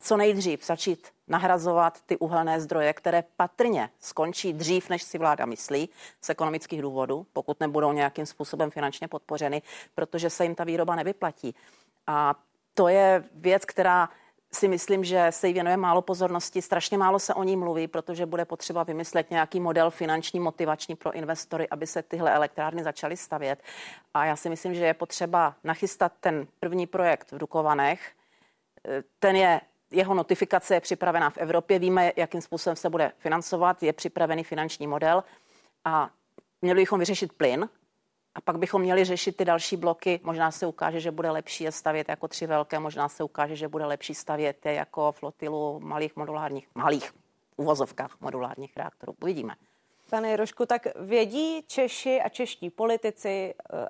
co 0.00 0.16
nejdřív 0.16 0.66
začít 0.66 1.08
nahrazovat 1.28 2.02
ty 2.06 2.16
uhelné 2.16 2.60
zdroje, 2.60 2.92
které 2.92 3.24
patrně 3.36 3.90
skončí 4.00 4.52
dřív, 4.52 4.88
než 4.88 5.02
si 5.02 5.18
vláda 5.18 5.46
myslí, 5.46 5.88
z 6.20 6.30
ekonomických 6.30 6.82
důvodů, 6.82 7.26
pokud 7.32 7.60
nebudou 7.60 7.92
nějakým 7.92 8.26
způsobem 8.26 8.70
finančně 8.70 9.08
podpořeny, 9.08 9.62
protože 9.94 10.30
se 10.30 10.44
jim 10.44 10.54
ta 10.54 10.64
výroba 10.64 10.96
nevyplatí. 10.96 11.54
A 12.06 12.34
to 12.74 12.88
je 12.88 13.24
věc, 13.34 13.64
která 13.64 14.08
si 14.52 14.68
myslím, 14.68 15.04
že 15.04 15.26
se 15.30 15.48
jí 15.48 15.54
věnuje 15.54 15.76
málo 15.76 16.02
pozornosti, 16.02 16.62
strašně 16.62 16.98
málo 16.98 17.18
se 17.18 17.34
o 17.34 17.42
ní 17.42 17.56
mluví, 17.56 17.88
protože 17.88 18.26
bude 18.26 18.44
potřeba 18.44 18.82
vymyslet 18.82 19.30
nějaký 19.30 19.60
model 19.60 19.90
finanční, 19.90 20.40
motivační 20.40 20.96
pro 20.96 21.12
investory, 21.12 21.68
aby 21.68 21.86
se 21.86 22.02
tyhle 22.02 22.34
elektrárny 22.34 22.84
začaly 22.84 23.16
stavět. 23.16 23.62
A 24.14 24.24
já 24.24 24.36
si 24.36 24.48
myslím, 24.48 24.74
že 24.74 24.84
je 24.84 24.94
potřeba 24.94 25.54
nachystat 25.64 26.12
ten 26.20 26.46
první 26.60 26.86
projekt 26.86 27.32
v 27.32 27.38
Dukovanech. 27.38 28.12
Ten 29.18 29.36
je 29.36 29.60
jeho 29.90 30.14
notifikace 30.14 30.74
je 30.74 30.80
připravená 30.80 31.30
v 31.30 31.38
Evropě, 31.38 31.78
víme, 31.78 32.12
jakým 32.16 32.40
způsobem 32.40 32.76
se 32.76 32.90
bude 32.90 33.12
financovat, 33.18 33.82
je 33.82 33.92
připravený 33.92 34.44
finanční 34.44 34.86
model 34.86 35.24
a 35.84 36.10
měli 36.62 36.80
bychom 36.80 36.98
vyřešit 36.98 37.32
plyn, 37.32 37.68
a 38.38 38.40
pak 38.40 38.58
bychom 38.58 38.82
měli 38.82 39.04
řešit 39.04 39.36
ty 39.36 39.44
další 39.44 39.76
bloky. 39.76 40.20
Možná 40.22 40.50
se 40.50 40.66
ukáže, 40.66 41.00
že 41.00 41.10
bude 41.10 41.30
lepší 41.30 41.64
je 41.64 41.72
stavět 41.72 42.08
jako 42.08 42.28
tři 42.28 42.46
velké, 42.46 42.78
možná 42.78 43.08
se 43.08 43.24
ukáže, 43.24 43.56
že 43.56 43.68
bude 43.68 43.86
lepší 43.86 44.14
stavět 44.14 44.66
je 44.66 44.72
jako 44.72 45.12
flotilu 45.12 45.80
malých 45.80 46.16
modulárních, 46.16 46.68
malých 46.74 47.12
uvozovkách 47.56 48.16
modulárních 48.20 48.76
reaktorů. 48.76 49.14
Uvidíme. 49.22 49.54
Pane 50.10 50.30
Jirošku, 50.30 50.66
tak 50.66 50.86
vědí 51.00 51.62
Češi 51.66 52.20
a 52.20 52.28
čeští 52.28 52.70
politici, 52.70 53.54
eh, 53.72 53.88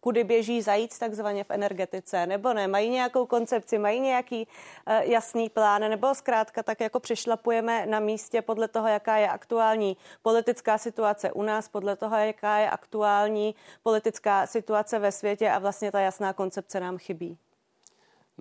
kudy 0.00 0.24
běží 0.24 0.62
zajíc 0.62 0.98
takzvaně 0.98 1.44
v 1.44 1.50
energetice, 1.50 2.26
nebo 2.26 2.52
ne? 2.52 2.68
Mají 2.68 2.90
nějakou 2.90 3.26
koncepci, 3.26 3.78
mají 3.78 4.00
nějaký 4.00 4.46
uh, 4.46 4.94
jasný 4.94 5.48
plán, 5.48 5.80
nebo 5.80 6.14
zkrátka 6.14 6.62
tak 6.62 6.80
jako 6.80 7.00
přešlapujeme 7.00 7.86
na 7.86 8.00
místě 8.00 8.42
podle 8.42 8.68
toho, 8.68 8.88
jaká 8.88 9.16
je 9.16 9.28
aktuální 9.28 9.96
politická 10.22 10.78
situace 10.78 11.32
u 11.32 11.42
nás, 11.42 11.68
podle 11.68 11.96
toho, 11.96 12.16
jaká 12.16 12.58
je 12.58 12.70
aktuální 12.70 13.54
politická 13.82 14.46
situace 14.46 14.98
ve 14.98 15.12
světě 15.12 15.50
a 15.50 15.58
vlastně 15.58 15.92
ta 15.92 16.00
jasná 16.00 16.32
koncepce 16.32 16.80
nám 16.80 16.98
chybí. 16.98 17.38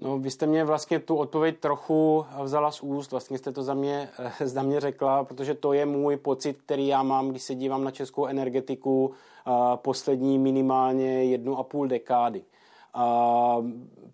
No, 0.02 0.20
vy 0.20 0.32
jste 0.32 0.46
mě 0.46 0.66
vlastně 0.66 1.00
tu 1.00 1.16
odpověď 1.16 1.60
trochu 1.60 2.26
vzala 2.44 2.72
z 2.72 2.82
úst, 2.82 3.12
vlastně 3.12 3.38
jste 3.38 3.52
to 3.52 3.64
za 3.64 3.74
mě, 3.74 4.10
za 4.44 4.64
mě 4.64 4.80
řekla, 4.80 5.24
protože 5.24 5.54
to 5.54 5.74
je 5.74 5.86
můj 5.86 6.18
pocit, 6.18 6.58
který 6.66 6.88
já 6.88 7.04
mám, 7.04 7.30
když 7.30 7.44
se 7.44 7.56
dívám 7.56 7.84
na 7.84 7.92
českou 7.92 8.26
energetiku 8.26 9.12
poslední 9.76 10.38
minimálně 10.38 11.24
jednu 11.24 11.58
a 11.58 11.64
půl 11.64 11.88
dekády. 11.88 12.44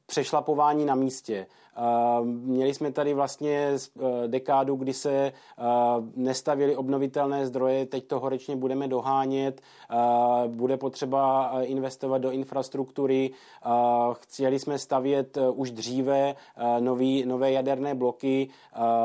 Přešlapování 0.06 0.86
na 0.86 0.96
místě. 0.96 1.48
Měli 2.24 2.74
jsme 2.74 2.92
tady 2.92 3.14
vlastně 3.14 3.70
eh, 3.70 4.28
dekádu, 4.28 4.76
kdy 4.76 4.94
se 4.94 5.12
eh, 5.16 5.32
nestavili 6.16 6.76
obnovitelné 6.76 7.48
zdroje, 7.48 7.86
teď 7.86 8.08
to 8.08 8.20
horečně 8.20 8.56
budeme 8.56 8.88
dohánět, 8.88 9.62
bude 10.48 10.78
potřeba 10.78 11.52
eh, 11.54 11.66
investovat 11.66 12.18
do 12.18 12.32
infrastruktury, 12.32 13.32
chtěli 14.14 14.60
jsme 14.60 14.80
stavět 14.80 15.38
už 15.54 15.72
dříve 15.72 16.36
nový, 16.80 17.26
nové 17.26 17.52
jaderné 17.52 17.96
bloky, 17.96 18.50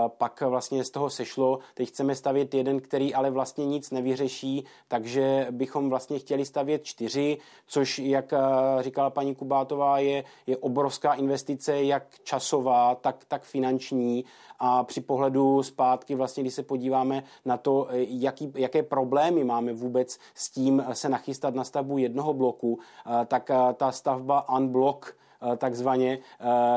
pak 0.09 0.43
vlastně 0.43 0.85
z 0.85 0.91
toho 0.91 1.11
sešlo, 1.11 1.59
teď 1.75 1.89
chceme 1.89 2.15
stavět 2.15 2.55
jeden, 2.55 2.81
který 2.81 3.15
ale 3.15 3.31
vlastně 3.31 3.67
nic 3.67 3.91
nevyřeší, 3.91 4.65
takže 4.89 5.47
bychom 5.51 5.89
vlastně 5.91 6.19
chtěli 6.19 6.45
stavět 6.45 6.85
čtyři, 6.85 7.39
což, 7.67 7.99
jak 7.99 8.35
říkala 8.81 9.11
paní 9.11 9.35
Kubátová, 9.35 9.99
je, 9.99 10.25
je 10.47 10.57
obrovská 10.57 11.15
investice, 11.15 11.83
jak 11.83 12.05
časová, 12.23 12.60
časová, 12.61 12.95
tak, 12.95 13.25
tak 13.29 13.43
finanční. 13.43 14.25
A 14.59 14.85
při 14.85 15.01
pohledu 15.01 15.63
zpátky 15.63 16.15
vlastně, 16.15 16.43
když 16.43 16.55
se 16.55 16.63
podíváme 16.63 17.23
na 17.45 17.57
to, 17.57 17.89
jaký, 17.93 18.53
jaké 18.55 18.83
problémy 18.83 19.45
máme 19.45 19.73
vůbec 19.73 20.19
s 20.35 20.51
tím 20.51 20.85
se 20.93 21.09
nachystat 21.09 21.55
na 21.55 21.65
stavbu 21.65 21.99
jednoho 21.99 22.35
bloku, 22.35 22.79
tak 23.27 23.51
ta 23.77 23.93
stavba 23.93 24.49
unblock 24.49 25.07
Eh, 25.07 25.20
takzvaně 25.57 26.19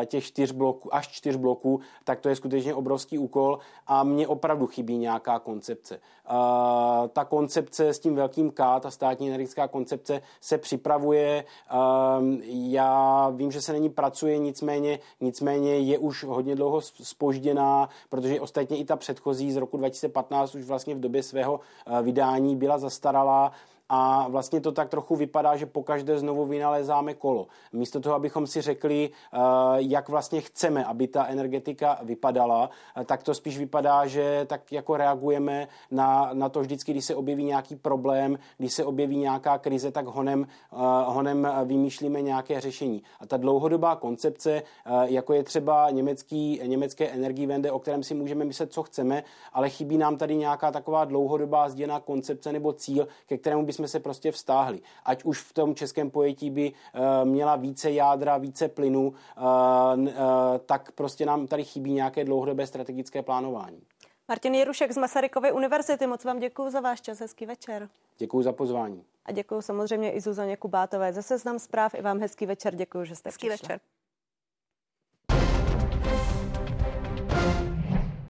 eh, 0.01 0.05
těch 0.05 0.25
čtyř 0.25 0.51
bloků, 0.51 0.95
až 0.95 1.07
čtyř 1.07 1.35
bloků, 1.35 1.79
tak 2.03 2.19
to 2.19 2.29
je 2.29 2.35
skutečně 2.35 2.73
obrovský 2.73 3.17
úkol 3.17 3.59
a 3.87 4.03
mně 4.03 4.27
opravdu 4.27 4.67
chybí 4.67 4.97
nějaká 4.97 5.39
koncepce. 5.39 5.95
Eh, 5.95 7.07
ta 7.07 7.25
koncepce 7.25 7.93
s 7.93 7.99
tím 7.99 8.15
velkým 8.15 8.51
K, 8.51 8.79
ta 8.79 8.91
státní 8.91 9.27
energetická 9.27 9.67
koncepce 9.67 10.21
se 10.41 10.57
připravuje. 10.57 11.45
Já 12.43 13.29
vím, 13.29 13.51
že 13.51 13.61
se 13.61 13.73
není 13.73 13.89
pracuje, 13.89 14.37
nicméně, 14.37 14.99
nicméně 15.21 15.79
je 15.79 15.97
už 15.97 16.23
hodně 16.23 16.55
dlouho 16.55 16.81
spožděná, 16.81 17.89
protože 18.09 18.41
ostatně 18.41 18.77
i 18.77 18.85
ta 18.85 18.95
předchozí 18.95 19.51
z 19.51 19.57
roku 19.57 19.77
2015 19.77 20.55
už 20.55 20.63
vlastně 20.63 20.95
v 20.95 20.99
době 20.99 21.23
svého 21.23 21.59
vydání 22.01 22.55
byla 22.55 22.77
zastaralá 22.77 23.51
a 23.89 24.27
vlastně 24.27 24.61
to 24.61 24.71
tak 24.71 24.89
trochu 24.89 25.15
vypadá, 25.15 25.55
že 25.55 25.65
pokaždé 25.65 26.19
znovu 26.19 26.45
vynalézáme 26.45 27.13
kolo. 27.13 27.47
Místo 27.73 27.99
toho, 27.99 28.15
abychom 28.15 28.47
si 28.47 28.61
řekli, 28.61 29.09
eh, 29.33 29.37
jak 29.77 30.09
vlastně 30.09 30.41
chceme, 30.41 30.85
aby 30.85 31.07
ta 31.07 31.25
energetika 31.25 31.99
vypadala, 32.03 32.69
eh, 33.01 33.05
tak 33.05 33.23
to 33.23 33.33
spíš 33.33 33.57
vypadá, 33.57 34.07
že 34.07 34.45
tak 34.49 34.71
jako 34.71 34.97
reagujeme 34.97 35.67
na, 35.91 36.29
na 36.33 36.49
to 36.49 36.61
vždycky, 36.61 36.91
když 36.91 37.05
se 37.05 37.15
objeví 37.15 37.43
nějaký 37.43 37.75
problém, 37.75 38.39
když 38.57 38.73
se 38.73 38.85
objeví 38.85 39.17
nějaká 39.17 39.57
krize, 39.57 39.91
tak 39.91 40.05
honem, 40.05 40.47
eh, 40.47 40.75
honem 41.05 41.47
vymýšlíme 41.65 42.21
nějaké 42.21 42.61
řešení. 42.61 43.03
A 43.19 43.25
ta 43.25 43.37
dlouhodobá 43.37 43.95
koncepce, 43.95 44.63
jako 45.03 45.33
je 45.33 45.43
třeba 45.43 45.89
německý, 45.89 46.61
německé 46.65 47.07
energiewende, 47.07 47.71
o 47.71 47.79
kterém 47.79 48.03
si 48.03 48.13
můžeme 48.13 48.45
myslet, 48.45 48.73
co 48.73 48.83
chceme, 48.83 49.23
ale 49.53 49.69
chybí 49.69 49.97
nám 49.97 50.17
tady 50.17 50.35
nějaká 50.35 50.71
taková 50.71 51.05
dlouhodobá 51.05 51.69
zděná 51.69 51.99
koncepce 51.99 52.51
nebo 52.51 52.73
cíl, 52.73 53.07
ke 53.27 53.37
kterému 53.37 53.65
bychom 53.65 53.82
jsme 53.83 53.87
se 53.87 53.99
prostě 53.99 54.31
vztáhli. 54.31 54.81
Ať 55.05 55.23
už 55.23 55.41
v 55.41 55.53
tom 55.53 55.75
českém 55.75 56.11
pojetí 56.11 56.49
by 56.49 56.71
uh, 56.71 57.29
měla 57.29 57.55
více 57.55 57.91
jádra, 57.91 58.37
více 58.37 58.67
plynu, 58.67 59.07
uh, 59.07 59.13
uh, 59.99 60.09
tak 60.65 60.91
prostě 60.91 61.25
nám 61.25 61.47
tady 61.47 61.63
chybí 61.63 61.93
nějaké 61.93 62.23
dlouhodobé 62.25 62.67
strategické 62.67 63.21
plánování. 63.21 63.81
Martin 64.27 64.55
Jirušek 64.55 64.91
z 64.91 64.97
Masarykovy 64.97 65.51
univerzity, 65.51 66.07
moc 66.07 66.25
vám 66.25 66.39
děkuji 66.39 66.69
za 66.69 66.79
váš 66.79 67.01
čas, 67.01 67.19
hezký 67.19 67.45
večer. 67.45 67.89
Děkuji 68.17 68.43
za 68.43 68.53
pozvání. 68.53 69.03
A 69.25 69.31
děkuji 69.31 69.61
samozřejmě 69.61 70.11
i 70.11 70.21
Zuzaně 70.21 70.57
Kubátové 70.57 71.13
ze 71.13 71.21
Seznam 71.21 71.59
zpráv. 71.59 71.93
I 71.93 72.01
vám 72.01 72.19
hezký 72.19 72.45
večer, 72.45 72.75
děkuji, 72.75 73.05
že 73.05 73.15
jste 73.15 73.29
hezký 73.29 73.49
přišli. 73.49 73.67
večer. 73.67 73.79